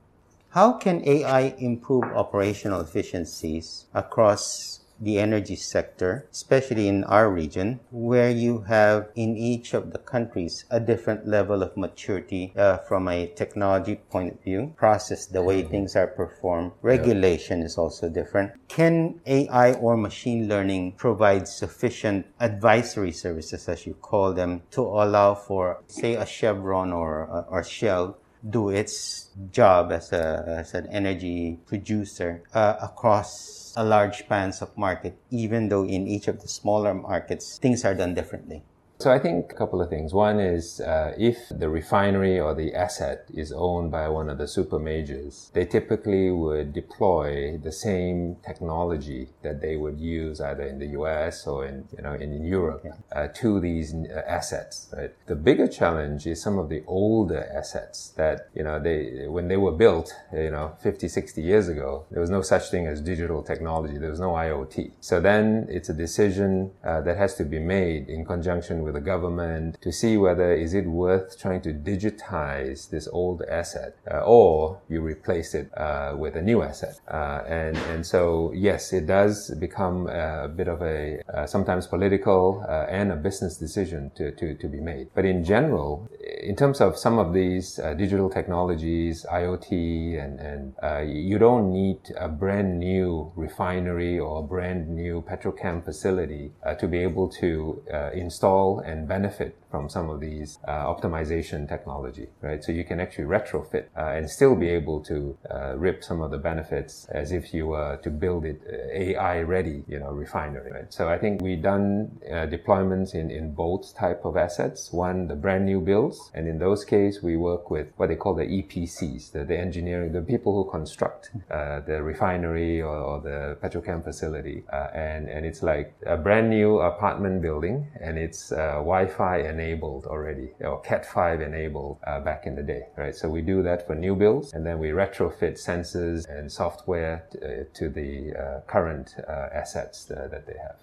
How 0.49 0.73
can 0.73 1.07
AI 1.07 1.53
improve 1.59 2.05
operational 2.05 2.81
efficiencies 2.81 3.85
across 3.93 4.79
the 4.99 5.19
energy 5.19 5.55
sector, 5.55 6.27
especially 6.31 6.87
in 6.87 7.03
our 7.05 7.29
region, 7.29 7.79
where 7.91 8.29
you 8.29 8.61
have 8.61 9.09
in 9.15 9.35
each 9.35 9.73
of 9.73 9.91
the 9.91 9.99
countries 9.99 10.65
a 10.69 10.79
different 10.79 11.27
level 11.27 11.61
of 11.61 11.75
maturity 11.75 12.53
uh, 12.55 12.77
from 12.77 13.07
a 13.07 13.27
technology 13.27 13.95
point 14.09 14.33
of 14.33 14.43
view, 14.43 14.73
process, 14.77 15.25
the 15.25 15.41
way 15.41 15.61
mm-hmm. 15.61 15.71
things 15.71 15.95
are 15.95 16.07
performed, 16.07 16.71
regulation 16.81 17.61
is 17.61 17.77
also 17.77 18.09
different. 18.09 18.51
Can 18.67 19.19
AI 19.25 19.73
or 19.73 19.97
machine 19.97 20.47
learning 20.47 20.93
provide 20.93 21.47
sufficient 21.47 22.25
advisory 22.39 23.11
services, 23.11 23.67
as 23.67 23.85
you 23.85 23.93
call 23.95 24.33
them, 24.33 24.61
to 24.71 24.81
allow 24.81 25.35
for, 25.35 25.81
say, 25.87 26.15
a 26.15 26.25
Chevron 26.25 26.91
or, 26.91 27.45
or 27.49 27.63
Shell 27.63 28.17
do 28.49 28.69
its 28.69 29.29
job 29.51 29.91
as, 29.91 30.11
a, 30.11 30.43
as 30.59 30.73
an 30.73 30.87
energy 30.87 31.59
producer 31.65 32.43
uh, 32.53 32.75
across 32.81 33.64
a 33.75 33.83
large 33.83 34.19
spans 34.19 34.61
of 34.61 34.77
market, 34.77 35.17
even 35.29 35.69
though 35.69 35.85
in 35.85 36.07
each 36.07 36.27
of 36.27 36.41
the 36.41 36.47
smaller 36.47 36.93
markets, 36.93 37.57
things 37.57 37.85
are 37.85 37.95
done 37.95 38.13
differently. 38.13 38.63
So 38.97 39.11
I 39.11 39.19
think 39.19 39.51
a 39.51 39.55
couple 39.55 39.81
of 39.81 39.89
things. 39.89 40.13
One 40.13 40.39
is 40.39 40.79
uh, 40.79 41.13
if 41.17 41.37
the 41.49 41.67
refinery 41.67 42.39
or 42.39 42.55
the 42.55 42.73
asset 42.73 43.25
is 43.33 43.51
owned 43.51 43.91
by 43.91 44.07
one 44.07 44.29
of 44.29 44.37
the 44.37 44.47
super 44.47 44.79
majors, 44.79 45.51
they 45.53 45.65
typically 45.65 46.31
would 46.31 46.71
deploy 46.71 47.57
the 47.57 47.73
same 47.73 48.37
technology 48.45 49.27
that 49.43 49.61
they 49.61 49.75
would 49.75 49.99
use 49.99 50.39
either 50.39 50.63
in 50.63 50.79
the 50.79 50.87
U.S. 50.99 51.45
or 51.45 51.65
in 51.65 51.87
you 51.95 52.03
know 52.03 52.13
in 52.13 52.45
Europe 52.45 52.85
uh, 53.11 53.27
to 53.35 53.59
these 53.59 53.93
uh, 53.93 54.21
assets. 54.25 54.89
Right. 54.95 55.11
The 55.27 55.35
bigger 55.35 55.67
challenge 55.67 56.25
is 56.25 56.41
some 56.41 56.57
of 56.57 56.69
the 56.69 56.81
older 56.87 57.49
assets 57.53 58.13
that 58.15 58.49
you 58.55 58.63
know 58.63 58.79
they 58.79 59.27
when 59.27 59.49
they 59.49 59.57
were 59.57 59.73
built 59.73 60.13
you 60.33 60.51
know 60.51 60.77
50, 60.81 61.09
60 61.09 61.41
years 61.41 61.67
ago, 61.67 62.05
there 62.11 62.21
was 62.21 62.29
no 62.29 62.41
such 62.41 62.69
thing 62.69 62.87
as 62.87 63.01
digital 63.01 63.43
technology. 63.43 63.97
There 63.97 64.09
was 64.09 64.21
no 64.21 64.31
IoT. 64.31 64.93
So 65.01 65.19
then 65.19 65.67
it's 65.69 65.89
a 65.89 65.93
decision 65.93 66.71
uh, 66.81 67.01
that 67.01 67.17
has 67.17 67.35
to 67.35 67.43
be 67.43 67.59
made 67.59 68.07
in 68.07 68.23
conjunction 68.23 68.84
with 68.85 68.93
the 68.93 69.01
government 69.01 69.77
to 69.81 69.91
see 69.91 70.17
whether 70.17 70.53
is 70.53 70.73
it 70.73 70.85
worth 70.85 71.39
trying 71.39 71.61
to 71.61 71.73
digitize 71.73 72.89
this 72.89 73.07
old 73.11 73.41
asset 73.49 73.97
uh, 74.11 74.19
or 74.19 74.79
you 74.89 75.01
replace 75.01 75.53
it 75.53 75.69
uh, 75.77 76.15
with 76.17 76.35
a 76.35 76.41
new 76.41 76.61
asset. 76.61 76.99
Uh, 77.07 77.41
and 77.47 77.77
and 77.91 78.05
so 78.05 78.51
yes, 78.53 78.93
it 78.93 79.05
does 79.07 79.51
become 79.59 80.07
a 80.07 80.47
bit 80.47 80.67
of 80.67 80.81
a 80.81 81.21
uh, 81.33 81.45
sometimes 81.45 81.87
political 81.87 82.63
uh, 82.69 82.85
and 82.89 83.11
a 83.11 83.15
business 83.15 83.57
decision 83.57 84.11
to, 84.15 84.31
to, 84.31 84.55
to 84.55 84.67
be 84.67 84.79
made. 84.79 85.07
But 85.13 85.25
in 85.25 85.43
general, 85.43 86.09
in 86.41 86.55
terms 86.55 86.81
of 86.81 86.97
some 86.97 87.17
of 87.17 87.33
these 87.33 87.79
uh, 87.79 87.93
digital 87.93 88.29
technologies, 88.29 89.25
IoT, 89.31 90.23
and, 90.23 90.39
and 90.39 91.09
you 91.09 91.37
don't 91.37 91.71
need 91.71 91.99
a 92.17 92.27
brand 92.27 92.79
new 92.79 93.31
refinery 93.35 94.19
or 94.19 94.39
a 94.39 94.43
brand 94.43 94.89
new 94.89 95.23
petrochem 95.27 95.83
facility 95.83 96.51
to 96.79 96.87
be 96.87 96.99
able 96.99 97.29
to 97.29 97.81
install 98.13 98.74
and 98.79 99.07
benefit 99.07 99.57
from 99.75 99.89
some 99.89 100.09
of 100.09 100.21
these 100.21 100.57
uh, 100.67 100.85
optimization 100.93 101.67
technology, 101.67 102.27
right? 102.41 102.63
So 102.63 102.71
you 102.71 102.85
can 102.85 102.99
actually 103.01 103.25
retrofit 103.25 103.85
uh, 103.97 104.15
and 104.17 104.29
still 104.29 104.55
be 104.55 104.69
able 104.69 105.03
to 105.11 105.37
uh, 105.51 105.75
rip 105.75 106.01
some 106.01 106.21
of 106.21 106.31
the 106.31 106.37
benefits 106.37 107.07
as 107.11 107.33
if 107.33 107.53
you 107.53 107.67
were 107.67 107.97
to 107.97 108.09
build 108.09 108.45
it 108.45 108.61
uh, 108.65 109.01
AI 109.03 109.41
ready, 109.41 109.83
you 109.87 109.99
know, 109.99 110.11
refinery, 110.11 110.71
right? 110.71 110.93
So 110.93 111.09
I 111.09 111.17
think 111.17 111.41
we've 111.41 111.61
done 111.61 112.19
uh, 112.25 112.47
deployments 112.55 113.15
in, 113.15 113.29
in 113.29 113.53
both 113.53 113.93
type 113.97 114.21
of 114.23 114.37
assets. 114.37 114.93
One, 114.93 115.27
the 115.27 115.35
brand 115.35 115.65
new 115.65 115.81
builds. 115.81 116.31
And 116.33 116.47
in 116.47 116.57
those 116.59 116.85
cases, 116.85 117.21
we 117.21 117.35
work 117.35 117.69
with 117.69 117.87
what 117.97 118.07
they 118.07 118.15
call 118.15 118.35
the 118.35 118.45
EPCs, 118.45 119.33
the, 119.33 119.43
the 119.43 119.57
engineering, 119.57 120.13
the 120.13 120.21
people 120.21 120.51
who 120.55 120.71
construct 120.71 121.31
uh, 121.51 121.81
the 121.81 122.01
refinery 122.01 122.81
or, 122.81 122.95
or, 122.95 123.19
the 123.25 123.57
petrochem 123.61 124.03
facility. 124.03 124.63
and, 124.93 125.27
and 125.27 125.45
it's 125.45 125.63
like 125.63 125.93
a 126.05 126.15
brand 126.15 126.49
new 126.49 126.79
apartment 126.79 127.41
building 127.41 127.87
and 127.99 128.17
it's 128.17 128.51
Wi-Fi 128.73 129.37
enabled 129.39 130.05
already, 130.05 130.51
or 130.61 130.81
Cat5 130.83 131.45
enabled 131.45 131.99
uh, 132.05 132.19
back 132.19 132.45
in 132.45 132.55
the 132.55 132.63
day, 132.63 132.83
right? 132.97 133.15
So 133.15 133.29
we 133.29 133.41
do 133.41 133.63
that 133.63 133.85
for 133.87 133.95
new 133.95 134.15
builds, 134.15 134.53
and 134.53 134.65
then 134.65 134.79
we 134.79 134.89
retrofit 134.89 135.53
sensors 135.53 136.27
and 136.29 136.51
software 136.51 137.25
to, 137.31 137.61
uh, 137.61 137.63
to 137.73 137.89
the 137.89 138.33
uh, 138.33 138.59
current 138.67 139.15
uh, 139.27 139.49
assets 139.53 140.05
that 140.05 140.45
they 140.45 140.57
have. 140.61 140.77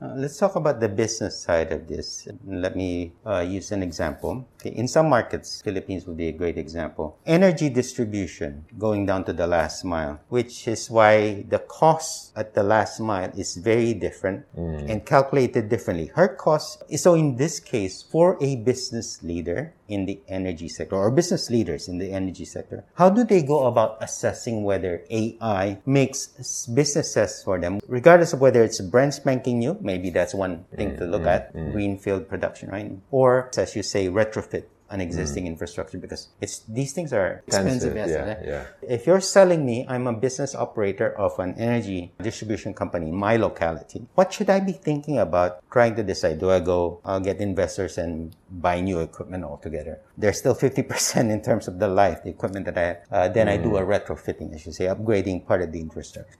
Uh, 0.00 0.12
let's 0.14 0.36
talk 0.36 0.56
about 0.56 0.78
the 0.78 0.88
business 0.88 1.40
side 1.40 1.72
of 1.72 1.88
this. 1.88 2.28
Let 2.44 2.76
me 2.76 3.12
uh, 3.24 3.40
use 3.40 3.72
an 3.72 3.82
example. 3.82 4.46
Okay, 4.60 4.76
in 4.76 4.88
some 4.88 5.08
markets, 5.08 5.62
Philippines 5.62 6.06
would 6.06 6.18
be 6.18 6.28
a 6.28 6.32
great 6.32 6.58
example. 6.58 7.16
Energy 7.24 7.70
distribution 7.70 8.66
going 8.78 9.06
down 9.06 9.24
to 9.24 9.32
the 9.32 9.46
last 9.46 9.84
mile, 9.84 10.20
which 10.28 10.68
is 10.68 10.90
why 10.90 11.46
the 11.48 11.60
cost 11.60 12.36
at 12.36 12.52
the 12.52 12.62
last 12.62 13.00
mile 13.00 13.32
is 13.36 13.56
very 13.56 13.94
different 13.94 14.44
mm. 14.54 14.90
and 14.90 15.06
calculated 15.06 15.70
differently. 15.70 16.10
Her 16.14 16.28
cost, 16.28 16.84
so 16.98 17.14
in 17.14 17.36
this 17.36 17.58
case, 17.58 18.02
for 18.02 18.36
a 18.42 18.56
business 18.56 19.22
leader, 19.22 19.72
in 19.88 20.06
the 20.06 20.20
energy 20.28 20.68
sector 20.68 20.96
or 20.96 21.10
business 21.10 21.50
leaders 21.50 21.88
in 21.88 21.98
the 21.98 22.12
energy 22.12 22.44
sector, 22.44 22.84
how 22.94 23.10
do 23.10 23.24
they 23.24 23.42
go 23.42 23.66
about 23.66 23.98
assessing 24.00 24.64
whether 24.64 25.04
AI 25.10 25.78
makes 25.86 26.66
business 26.66 27.12
sense 27.12 27.42
for 27.42 27.58
them, 27.58 27.80
regardless 27.88 28.32
of 28.32 28.40
whether 28.40 28.62
it's 28.62 28.80
brand 28.80 29.14
spanking 29.14 29.58
new? 29.58 29.76
Maybe 29.80 30.10
that's 30.10 30.34
one 30.34 30.64
thing 30.74 30.92
mm, 30.92 30.98
to 30.98 31.04
look 31.04 31.22
mm, 31.22 31.34
at, 31.34 31.54
mm. 31.54 31.72
greenfield 31.72 32.28
production, 32.28 32.70
right? 32.70 32.92
Or, 33.10 33.50
as 33.56 33.76
you 33.76 33.82
say, 33.82 34.08
retrofit 34.08 34.64
an 34.90 35.00
existing 35.00 35.44
mm. 35.44 35.48
infrastructure 35.48 35.98
because 35.98 36.28
it's 36.40 36.60
these 36.68 36.92
things 36.92 37.12
are 37.12 37.42
expensive. 37.46 37.96
expensive 37.96 38.38
yeah, 38.42 38.42
yeah. 38.44 38.64
If 38.82 39.06
you're 39.06 39.20
selling 39.20 39.66
me, 39.66 39.86
I'm 39.88 40.06
a 40.06 40.12
business 40.12 40.54
operator 40.54 41.16
of 41.18 41.38
an 41.38 41.54
energy 41.58 42.12
distribution 42.22 42.74
company 42.74 43.08
in 43.08 43.14
my 43.14 43.36
locality. 43.36 44.06
What 44.14 44.32
should 44.32 44.50
I 44.50 44.60
be 44.60 44.72
thinking 44.72 45.18
about 45.18 45.62
trying 45.70 45.96
to 45.96 46.02
decide? 46.02 46.38
Do 46.38 46.50
I 46.50 46.60
go, 46.60 47.00
I'll 47.04 47.20
get 47.20 47.40
investors 47.40 47.98
and 47.98 48.34
buy 48.50 48.80
new 48.80 49.00
equipment 49.00 49.44
altogether? 49.44 50.00
There's 50.16 50.38
still 50.38 50.54
50% 50.54 51.30
in 51.30 51.42
terms 51.42 51.68
of 51.68 51.78
the 51.78 51.88
life, 51.88 52.22
the 52.22 52.30
equipment 52.30 52.66
that 52.66 52.78
I 52.78 52.82
have. 52.82 52.98
Uh, 53.10 53.28
then 53.28 53.46
mm. 53.48 53.52
I 53.52 53.56
do 53.56 53.76
a 53.76 53.82
mm. 53.82 53.88
retrofitting, 53.88 54.54
I 54.54 54.58
should 54.58 54.74
say, 54.74 54.84
upgrading 54.84 55.46
part 55.46 55.62
of 55.62 55.72
the 55.72 55.80
infrastructure. 55.80 56.38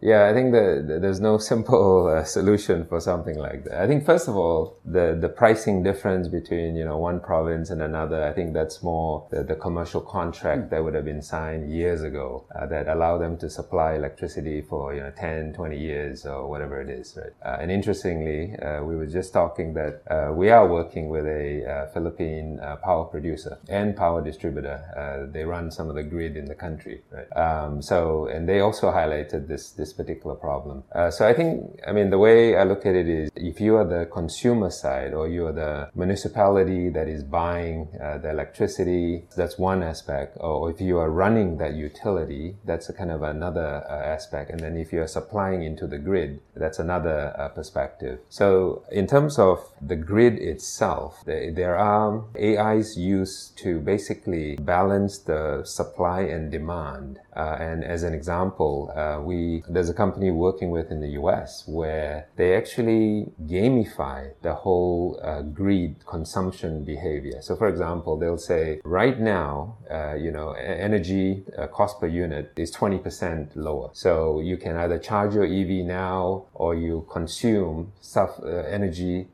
Yeah, 0.00 0.28
I 0.28 0.34
think 0.34 0.52
that 0.52 0.98
there's 1.00 1.20
no 1.20 1.38
simple 1.52 2.08
uh, 2.08 2.24
solution 2.24 2.84
for 2.86 3.00
something 3.00 3.38
like 3.38 3.64
that. 3.64 3.80
I 3.80 3.86
think 3.86 4.04
first 4.04 4.28
of 4.28 4.36
all, 4.36 4.78
the 4.84 5.16
the 5.18 5.28
pricing 5.28 5.82
difference 5.82 6.28
between 6.28 6.76
you 6.76 6.84
know 6.84 6.98
one 6.98 7.18
province 7.18 7.70
and 7.70 7.80
another, 7.82 8.22
I 8.22 8.32
think 8.32 8.52
that's 8.52 8.82
more 8.82 9.26
the, 9.30 9.42
the 9.42 9.56
commercial 9.56 10.00
contract 10.02 10.62
mm. 10.62 10.70
that 10.70 10.84
would 10.84 10.94
have 10.94 11.06
been 11.06 11.22
signed 11.22 11.72
years 11.72 12.02
ago 12.02 12.44
uh, 12.54 12.66
that 12.66 12.88
allow 12.88 13.16
them 13.18 13.38
to 13.38 13.48
supply 13.48 13.94
electricity 13.94 14.60
for 14.60 14.94
you 14.94 15.00
know 15.00 15.12
10, 15.16 15.54
20 15.54 15.78
years 15.78 16.26
or 16.26 16.48
whatever 16.48 16.80
it 16.80 16.90
is, 16.90 17.16
right? 17.16 17.32
Uh, 17.44 17.58
and 17.60 17.70
interestingly, 17.70 18.54
uh, 18.58 18.82
we 18.84 18.96
were 18.96 19.06
just 19.06 19.32
talking 19.32 19.72
that 19.74 20.02
uh, 20.10 20.32
we 20.32 20.50
are 20.50 20.68
working 20.68 21.08
with 21.08 21.26
a 21.26 21.64
uh, 21.66 21.92
Philippine 21.92 22.60
power 22.84 23.06
producer 23.06 23.58
and 23.68 23.96
power 23.96 24.22
distributor. 24.22 24.78
they 25.32 25.44
run 25.44 25.70
some 25.70 25.88
of 25.88 25.94
the 25.94 26.02
grid 26.02 26.36
in 26.36 26.44
the 26.44 26.54
country, 26.54 27.02
right? 27.10 27.30
Um, 27.36 27.80
so 27.80 28.26
and 28.26 28.46
they 28.48 28.60
also 28.60 28.92
highlighted 28.92 29.48
this 29.48 29.70
this 29.70 29.95
particular 29.96 30.36
problem. 30.36 30.84
Uh, 30.94 31.10
so 31.10 31.26
I 31.26 31.32
think, 31.32 31.80
I 31.86 31.92
mean, 31.92 32.10
the 32.10 32.18
way 32.18 32.56
I 32.56 32.64
look 32.64 32.86
at 32.86 32.94
it 32.94 33.08
is 33.08 33.30
if 33.34 33.60
you 33.60 33.76
are 33.76 33.84
the 33.84 34.06
consumer 34.06 34.70
side 34.70 35.14
or 35.14 35.28
you 35.28 35.46
are 35.46 35.52
the 35.52 35.90
municipality 35.94 36.90
that 36.90 37.08
is 37.08 37.22
buying 37.22 37.88
uh, 38.02 38.18
the 38.18 38.30
electricity, 38.30 39.24
that's 39.36 39.58
one 39.58 39.82
aspect. 39.82 40.36
Or 40.40 40.70
if 40.70 40.80
you 40.80 40.98
are 40.98 41.10
running 41.10 41.58
that 41.58 41.74
utility, 41.74 42.56
that's 42.64 42.88
a 42.88 42.92
kind 42.92 43.10
of 43.10 43.22
another 43.22 43.84
uh, 43.88 43.92
aspect. 43.92 44.50
And 44.50 44.60
then 44.60 44.76
if 44.76 44.92
you 44.92 45.00
are 45.02 45.08
supplying 45.08 45.62
into 45.62 45.86
the 45.86 45.98
grid, 45.98 46.40
that's 46.54 46.78
another 46.78 47.34
uh, 47.38 47.48
perspective. 47.48 48.20
So 48.28 48.84
in 48.90 49.06
terms 49.06 49.38
of 49.38 49.58
the 49.80 49.96
grid 49.96 50.34
itself, 50.38 51.22
there 51.24 51.76
are 51.76 52.24
AIs 52.40 52.96
used 52.96 53.58
to 53.58 53.80
basically 53.80 54.56
balance 54.56 55.18
the 55.18 55.62
supply 55.64 56.20
and 56.20 56.50
demand. 56.50 57.20
Uh, 57.34 57.56
and 57.60 57.84
as 57.84 58.02
an 58.02 58.14
example, 58.14 58.92
uh, 58.96 59.20
we 59.20 59.62
there's 59.76 59.90
a 59.90 59.94
company 59.94 60.30
working 60.30 60.70
with 60.70 60.90
in 60.90 61.00
the 61.00 61.12
US 61.20 61.64
where 61.66 62.28
they 62.36 62.56
actually 62.56 63.32
gamify 63.44 64.32
the 64.40 64.54
whole 64.54 65.20
uh, 65.22 65.42
greed 65.42 65.96
consumption 66.06 66.82
behavior. 66.82 67.42
So, 67.42 67.56
for 67.56 67.68
example, 67.68 68.16
they'll 68.16 68.38
say 68.54 68.80
right 68.84 69.18
now, 69.20 69.76
uh, 69.90 70.14
you 70.14 70.30
know, 70.30 70.52
energy 70.52 71.44
uh, 71.58 71.66
cost 71.66 72.00
per 72.00 72.06
unit 72.06 72.52
is 72.56 72.74
20% 72.74 73.50
lower. 73.54 73.90
So 73.92 74.40
you 74.40 74.56
can 74.56 74.76
either 74.76 74.98
charge 74.98 75.34
your 75.34 75.44
EV 75.44 75.84
now 75.84 76.46
or 76.54 76.74
you 76.74 77.06
consume 77.12 77.92
stuff, 78.00 78.30
uh, 78.42 78.46
energy 78.78 79.28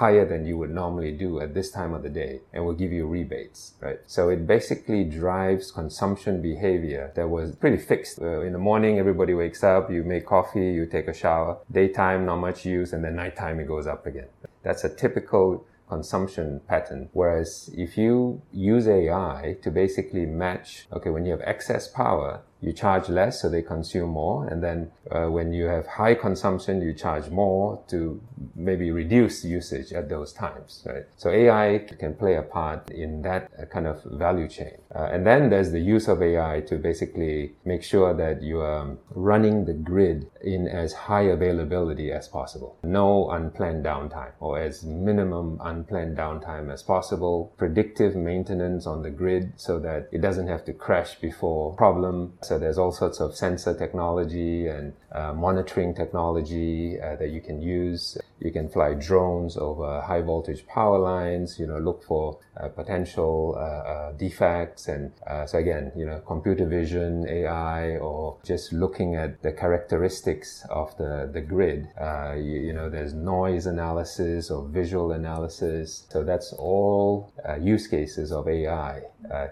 higher 0.00 0.24
than 0.24 0.46
you 0.46 0.56
would 0.58 0.70
normally 0.70 1.12
do 1.12 1.40
at 1.40 1.54
this 1.54 1.70
time 1.70 1.92
of 1.92 2.02
the 2.02 2.08
day, 2.08 2.40
and 2.52 2.64
we'll 2.64 2.80
give 2.84 2.92
you 2.92 3.06
rebates, 3.06 3.72
right? 3.80 3.98
So 4.06 4.28
it 4.28 4.46
basically 4.46 5.02
drives 5.04 5.72
consumption 5.72 6.40
behavior 6.40 7.12
that 7.16 7.28
was 7.28 7.56
pretty 7.56 7.78
fixed. 7.78 8.20
Uh, 8.20 8.40
in 8.46 8.52
the 8.52 8.58
morning, 8.58 8.98
everybody 8.98 9.34
wakes 9.34 9.62
up, 9.62 9.71
you 9.90 10.02
make 10.04 10.26
coffee, 10.26 10.72
you 10.72 10.86
take 10.86 11.08
a 11.08 11.14
shower. 11.14 11.58
Daytime, 11.70 12.26
not 12.26 12.36
much 12.36 12.64
use, 12.64 12.92
and 12.92 13.04
then 13.04 13.16
nighttime, 13.16 13.60
it 13.60 13.68
goes 13.68 13.86
up 13.86 14.06
again. 14.06 14.28
That's 14.62 14.84
a 14.84 14.88
typical 14.88 15.66
consumption 15.88 16.60
pattern. 16.68 17.08
Whereas 17.12 17.70
if 17.76 17.98
you 17.98 18.40
use 18.52 18.88
AI 18.88 19.56
to 19.62 19.70
basically 19.70 20.24
match, 20.24 20.86
okay, 20.92 21.10
when 21.10 21.24
you 21.26 21.32
have 21.32 21.42
excess 21.42 21.88
power, 21.88 22.42
you 22.62 22.72
charge 22.72 23.08
less 23.08 23.42
so 23.42 23.48
they 23.48 23.62
consume 23.62 24.10
more. 24.10 24.46
And 24.46 24.62
then 24.62 24.90
uh, 25.10 25.26
when 25.26 25.52
you 25.52 25.66
have 25.66 25.86
high 25.86 26.14
consumption 26.14 26.80
you 26.80 26.94
charge 26.94 27.28
more 27.28 27.82
to 27.88 28.20
maybe 28.54 28.90
reduce 28.90 29.44
usage 29.44 29.92
at 29.92 30.08
those 30.08 30.32
times 30.32 30.82
right? 30.86 31.04
So 31.16 31.30
ai 31.30 31.86
can 31.98 32.14
play 32.14 32.36
a 32.36 32.42
part 32.42 32.90
in 32.90 33.22
that 33.22 33.50
uh, 33.60 33.66
kind 33.66 33.86
of 33.86 34.02
value 34.04 34.48
chain. 34.48 34.78
Uh, 34.94 35.08
and 35.12 35.26
then 35.26 35.50
there's 35.50 35.72
the 35.72 35.80
use 35.80 36.08
of 36.08 36.22
ai 36.22 36.60
to 36.68 36.76
basically 36.76 37.52
make 37.64 37.82
sure 37.82 38.14
that 38.14 38.42
you 38.42 38.60
are 38.60 38.96
running 39.14 39.64
the 39.64 39.74
grid 39.74 40.30
in 40.42 40.68
as 40.68 40.92
high 40.92 41.22
availability 41.22 42.12
as 42.12 42.28
possible. 42.28 42.78
No 42.82 43.30
unplanned 43.30 43.84
downtime 43.84 44.32
or 44.40 44.58
as 44.58 44.84
minimum 44.84 45.58
unplanned 45.62 46.16
downtime 46.16 46.72
as 46.72 46.82
possible. 46.82 47.52
Predictive 47.56 48.14
maintenance 48.14 48.86
on 48.86 49.02
the 49.02 49.10
grid 49.10 49.52
so 49.56 49.78
that 49.80 50.08
it 50.12 50.20
doesn't 50.20 50.48
have 50.48 50.64
to 50.66 50.72
crash 50.72 51.16
before 51.16 51.74
problem 51.74 52.32
so 52.52 52.58
there's 52.58 52.76
all 52.76 52.92
sorts 52.92 53.18
of 53.18 53.34
sensor 53.34 53.72
technology 53.72 54.66
and 54.66 54.92
uh, 55.10 55.32
monitoring 55.32 55.94
technology 55.94 57.00
uh, 57.00 57.16
that 57.16 57.30
you 57.30 57.40
can 57.40 57.62
use. 57.62 58.18
You 58.44 58.50
can 58.50 58.68
fly 58.68 58.94
drones 58.94 59.56
over 59.56 60.00
high 60.00 60.20
voltage 60.20 60.66
power 60.66 60.98
lines, 60.98 61.58
you 61.60 61.66
know, 61.66 61.78
look 61.78 62.02
for 62.02 62.40
uh, 62.56 62.68
potential 62.68 63.54
uh, 63.56 63.60
uh, 63.60 64.12
defects. 64.12 64.88
And 64.88 65.12
uh, 65.26 65.46
so 65.46 65.58
again, 65.58 65.92
you 65.96 66.04
know, 66.04 66.18
computer 66.26 66.66
vision, 66.66 67.26
AI, 67.28 67.98
or 67.98 68.38
just 68.44 68.72
looking 68.72 69.14
at 69.14 69.42
the 69.42 69.52
characteristics 69.52 70.66
of 70.70 70.96
the, 70.98 71.30
the 71.32 71.40
grid. 71.40 71.88
You, 72.36 72.60
you, 72.66 72.72
know, 72.72 72.90
there's 72.90 73.14
noise 73.14 73.66
analysis 73.66 74.50
or 74.50 74.66
visual 74.66 75.12
analysis. 75.12 76.06
So 76.10 76.24
that's 76.24 76.52
all 76.52 77.32
use 77.60 77.86
cases 77.86 78.32
of 78.32 78.48
AI 78.48 79.02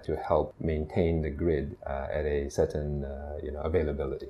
to 0.05 0.17
help 0.17 0.55
maintain 0.61 1.23
the 1.23 1.31
grid 1.31 1.77
at 1.87 2.25
a 2.25 2.49
certain 2.51 3.05
uh, 3.05 3.39
you 3.43 3.53
know, 3.53 3.61
availability. 3.61 4.29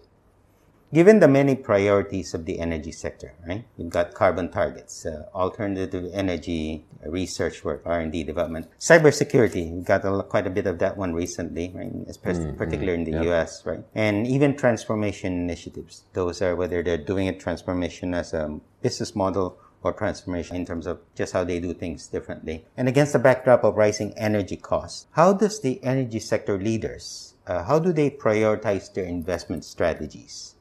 Given 0.93 1.21
the 1.21 1.29
many 1.29 1.55
priorities 1.55 2.35
of 2.35 2.47
the 2.47 2.59
energy 2.59 2.91
sector, 2.91 3.35
right? 3.47 3.65
You've 3.77 3.91
got 3.91 4.13
carbon 4.13 4.51
targets, 4.51 5.07
uh, 5.07 5.27
alternative 5.35 6.11
energy 6.13 6.85
research 7.05 7.63
work, 7.63 7.83
R&D 7.87 8.25
development, 8.25 8.67
cybersecurity. 8.81 9.73
We've 9.73 9.85
got 9.85 10.05
a, 10.05 10.23
quite 10.25 10.49
a 10.49 10.51
bit 10.51 10.67
of 10.67 10.81
that 10.81 10.97
one 10.97 11.15
recently, 11.15 11.73
right? 11.75 11.93
Especially, 12.09 12.47
mm-hmm. 12.47 12.57
particularly 12.57 12.99
in 12.99 13.05
the 13.05 13.13
yep. 13.13 13.25
U.S., 13.25 13.65
right? 13.65 13.85
And 13.95 14.27
even 14.27 14.57
transformation 14.57 15.33
initiatives. 15.33 16.05
Those 16.13 16.43
are 16.43 16.57
whether 16.57 16.83
they're 16.83 16.99
doing 16.99 17.29
a 17.29 17.39
transformation 17.39 18.13
as 18.13 18.35
a 18.35 18.59
business 18.83 19.15
model 19.15 19.59
or 19.85 19.93
transformation 19.93 20.57
in 20.57 20.67
terms 20.67 20.87
of 20.87 20.99
just 21.15 21.33
how 21.33 21.45
they 21.45 21.61
do 21.61 21.73
things 21.73 22.09
differently. 22.09 22.67
And 22.77 22.89
against 22.89 23.13
the 23.13 23.21
backdrop 23.21 23.63
of 23.63 23.77
rising 23.77 24.13
energy 24.19 24.57
costs, 24.57 25.07
how 25.13 25.35
does 25.35 25.61
the 25.61 25.83
energy 25.85 26.19
sector 26.19 26.59
leaders 26.59 27.31
uh, 27.51 27.65
how 27.65 27.81
do 27.81 27.93
they 27.93 28.09
prioritize 28.09 28.93
their 28.95 29.05
investment 29.05 29.65
strategies? 29.65 30.55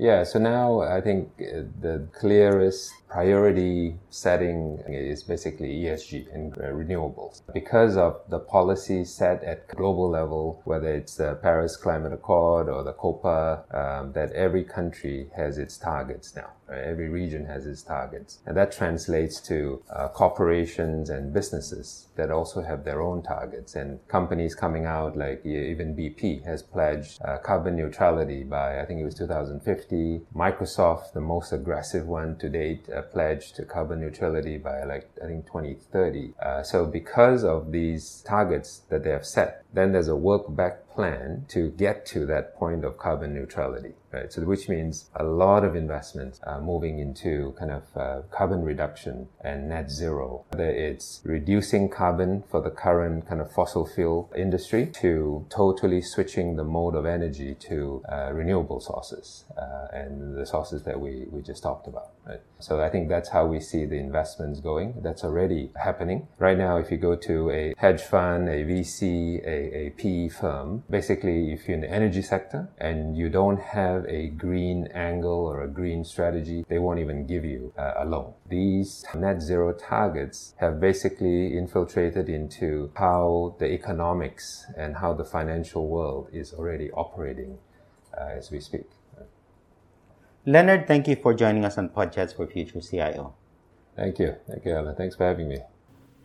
Yeah, 0.00 0.24
so 0.24 0.38
now 0.38 0.80
I 0.80 1.02
think 1.02 1.28
uh, 1.42 1.64
the 1.78 2.08
clearest 2.18 2.90
priority 3.10 3.96
setting 4.08 4.78
is 4.88 5.22
basically 5.24 5.82
ESG 5.82 6.32
and 6.32 6.56
uh, 6.58 6.66
renewables. 6.66 7.42
Because 7.52 7.96
of 7.96 8.20
the 8.28 8.38
policy 8.38 9.04
set 9.04 9.42
at 9.42 9.66
global 9.68 10.08
level, 10.08 10.62
whether 10.64 10.94
it's 10.94 11.16
the 11.16 11.34
Paris 11.42 11.76
Climate 11.76 12.12
Accord 12.12 12.68
or 12.68 12.84
the 12.84 12.92
COPA, 12.92 13.64
um, 13.72 14.12
that 14.12 14.32
every 14.32 14.64
country 14.64 15.28
has 15.36 15.58
its 15.58 15.76
targets 15.76 16.36
now. 16.36 16.50
Right? 16.70 16.84
Every 16.84 17.08
region 17.08 17.44
has 17.46 17.66
its 17.66 17.82
targets. 17.82 18.38
And 18.46 18.56
that 18.56 18.70
translates 18.70 19.40
to 19.42 19.82
uh, 19.90 20.08
corporations 20.08 21.10
and 21.10 21.32
businesses 21.32 22.06
that 22.14 22.30
also 22.30 22.62
have 22.62 22.84
their 22.84 23.02
own 23.02 23.22
targets. 23.22 23.74
And 23.74 24.06
companies 24.06 24.54
coming 24.54 24.86
out 24.86 25.16
like 25.16 25.44
even 25.44 25.96
BP 25.96 26.44
has 26.44 26.62
pledged 26.62 27.20
uh, 27.24 27.38
carbon 27.38 27.76
neutrality 27.76 28.44
by, 28.44 28.80
I 28.80 28.84
think 28.86 29.00
it 29.00 29.04
was 29.04 29.14
2050. 29.16 30.20
Microsoft, 30.34 31.12
the 31.12 31.20
most 31.20 31.52
aggressive 31.52 32.06
one 32.06 32.36
to 32.38 32.48
date, 32.48 32.88
uh, 32.94 32.99
pledge 33.02 33.52
to 33.52 33.64
carbon 33.64 34.00
neutrality 34.00 34.58
by 34.58 34.84
like, 34.84 35.08
I 35.22 35.26
think 35.26 35.46
2030. 35.46 36.34
Uh, 36.40 36.62
so 36.62 36.86
because 36.86 37.44
of 37.44 37.72
these 37.72 38.22
targets 38.26 38.82
that 38.88 39.04
they 39.04 39.10
have 39.10 39.26
set, 39.26 39.64
then 39.72 39.92
there's 39.92 40.08
a 40.08 40.16
work 40.16 40.44
back 40.54 40.89
plan 41.00 41.46
to 41.48 41.70
get 41.70 42.04
to 42.04 42.26
that 42.26 42.54
point 42.54 42.84
of 42.84 42.98
carbon 42.98 43.32
neutrality, 43.32 43.94
right? 44.12 44.30
So 44.30 44.42
which 44.42 44.68
means 44.68 45.08
a 45.16 45.24
lot 45.24 45.64
of 45.64 45.74
investments 45.74 46.40
moving 46.60 46.98
into 46.98 47.54
kind 47.58 47.70
of 47.70 47.84
uh, 47.96 48.22
carbon 48.30 48.62
reduction 48.62 49.28
and 49.42 49.68
net 49.70 49.90
zero. 49.90 50.44
Whether 50.50 50.68
it's 50.68 51.22
reducing 51.24 51.88
carbon 51.88 52.44
for 52.50 52.60
the 52.60 52.70
current 52.70 53.26
kind 53.28 53.40
of 53.40 53.50
fossil 53.50 53.86
fuel 53.86 54.30
industry 54.36 54.86
to 55.02 55.46
totally 55.48 56.02
switching 56.02 56.56
the 56.56 56.64
mode 56.64 56.94
of 56.94 57.06
energy 57.06 57.54
to 57.68 58.02
uh, 58.12 58.30
renewable 58.32 58.80
sources 58.80 59.44
uh, 59.56 59.86
and 60.00 60.36
the 60.36 60.44
sources 60.44 60.82
that 60.82 61.00
we, 61.00 61.24
we 61.30 61.40
just 61.40 61.62
talked 61.62 61.86
about, 61.86 62.10
right? 62.26 62.40
So 62.58 62.80
I 62.80 62.90
think 62.90 63.08
that's 63.08 63.30
how 63.30 63.46
we 63.46 63.60
see 63.60 63.86
the 63.86 63.98
investments 63.98 64.60
going. 64.60 65.00
That's 65.02 65.24
already 65.24 65.70
happening. 65.76 66.28
Right 66.38 66.58
now, 66.58 66.76
if 66.76 66.90
you 66.90 66.98
go 66.98 67.16
to 67.16 67.50
a 67.50 67.74
hedge 67.78 68.02
fund, 68.02 68.48
a 68.48 68.64
VC, 68.64 69.42
a 69.46 69.60
a, 69.80 69.90
PE 69.90 70.28
firm, 70.28 70.82
basically 70.90 71.52
if 71.52 71.68
you're 71.68 71.76
in 71.76 71.80
the 71.82 71.90
energy 71.90 72.22
sector 72.22 72.68
and 72.78 73.16
you 73.16 73.28
don't 73.28 73.60
have 73.60 74.04
a 74.06 74.28
green 74.28 74.88
angle 74.94 75.46
or 75.46 75.62
a 75.62 75.68
green 75.68 76.04
strategy, 76.04 76.64
they 76.68 76.78
won't 76.78 76.98
even 76.98 77.26
give 77.26 77.44
you 77.44 77.72
uh, 77.78 77.94
a 77.98 78.04
loan. 78.04 78.34
These 78.48 79.04
net 79.14 79.40
zero 79.40 79.72
targets 79.72 80.54
have 80.58 80.80
basically 80.80 81.56
infiltrated 81.56 82.28
into 82.28 82.90
how 82.96 83.56
the 83.58 83.66
economics 83.66 84.66
and 84.76 84.96
how 84.96 85.14
the 85.14 85.24
financial 85.24 85.88
world 85.88 86.28
is 86.32 86.52
already 86.52 86.90
operating 86.92 87.58
uh, 88.16 88.24
as 88.36 88.50
we 88.50 88.60
speak. 88.60 88.88
Leonard, 90.46 90.86
thank 90.86 91.06
you 91.06 91.16
for 91.16 91.34
joining 91.34 91.64
us 91.64 91.76
on 91.76 91.90
Podchats 91.90 92.34
for 92.34 92.46
Future 92.46 92.80
CIO. 92.80 93.34
Thank 93.94 94.18
you. 94.18 94.36
Thank 94.48 94.64
you, 94.64 94.74
Alan. 94.74 94.96
Thanks 94.96 95.14
for 95.14 95.24
having 95.24 95.48
me. 95.48 95.58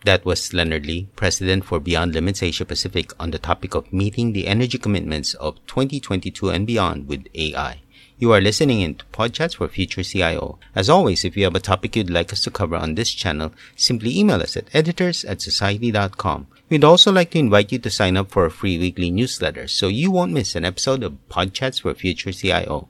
That 0.06 0.24
was 0.24 0.54
Leonard 0.54 0.86
Lee, 0.86 1.08
President 1.16 1.66
for 1.66 1.80
Beyond 1.80 2.14
Limits 2.14 2.44
Asia 2.44 2.64
Pacific, 2.64 3.12
on 3.20 3.32
the 3.32 3.40
topic 3.40 3.74
of 3.74 3.92
meeting 3.92 4.34
the 4.34 4.46
energy 4.46 4.78
commitments 4.78 5.34
of 5.34 5.56
2022 5.66 6.52
and 6.52 6.68
beyond 6.68 7.08
with 7.08 7.26
AI. 7.34 7.82
You 8.20 8.32
are 8.32 8.40
listening 8.40 8.82
in 8.82 8.94
to 8.96 9.06
Podchats 9.06 9.56
for 9.56 9.68
Future 9.68 10.04
CIO. 10.04 10.60
As 10.76 10.92
always, 10.92 11.26
if 11.26 11.36
you 11.36 11.44
have 11.46 11.56
a 11.56 11.60
topic 11.60 11.96
you'd 11.96 12.12
like 12.12 12.32
us 12.32 12.44
to 12.44 12.52
cover 12.52 12.76
on 12.76 12.94
this 12.94 13.10
channel, 13.10 13.52
simply 13.76 14.16
email 14.16 14.44
us 14.44 14.56
at 14.56 14.70
editors 14.76 15.26
at 15.26 15.40
cxociety.com. 15.40 16.46
We'd 16.70 16.84
also 16.84 17.12
like 17.12 17.32
to 17.32 17.40
invite 17.40 17.72
you 17.72 17.80
to 17.80 17.90
sign 17.90 18.16
up 18.16 18.30
for 18.30 18.46
a 18.46 18.52
free 18.52 18.78
weekly 18.78 19.10
newsletter 19.10 19.68
so 19.68 19.88
you 19.88 20.12
won't 20.12 20.34
miss 20.34 20.54
an 20.54 20.66
episode 20.66 21.02
of 21.02 21.18
Podchats 21.32 21.82
for 21.82 21.96
Future 21.96 22.32
CIO. 22.32 22.90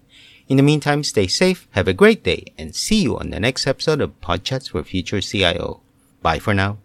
In 0.49 0.57
the 0.57 0.63
meantime, 0.63 1.01
stay 1.05 1.27
safe, 1.27 1.69
have 1.71 1.87
a 1.87 1.93
great 1.93 2.25
day, 2.25 2.51
and 2.57 2.75
see 2.75 3.03
you 3.03 3.17
on 3.17 3.29
the 3.29 3.39
next 3.39 3.65
episode 3.67 4.01
of 4.01 4.19
Podchats 4.19 4.71
for 4.71 4.83
Future 4.83 5.21
CIO. 5.21 5.79
Bye 6.21 6.39
for 6.39 6.53
now. 6.53 6.79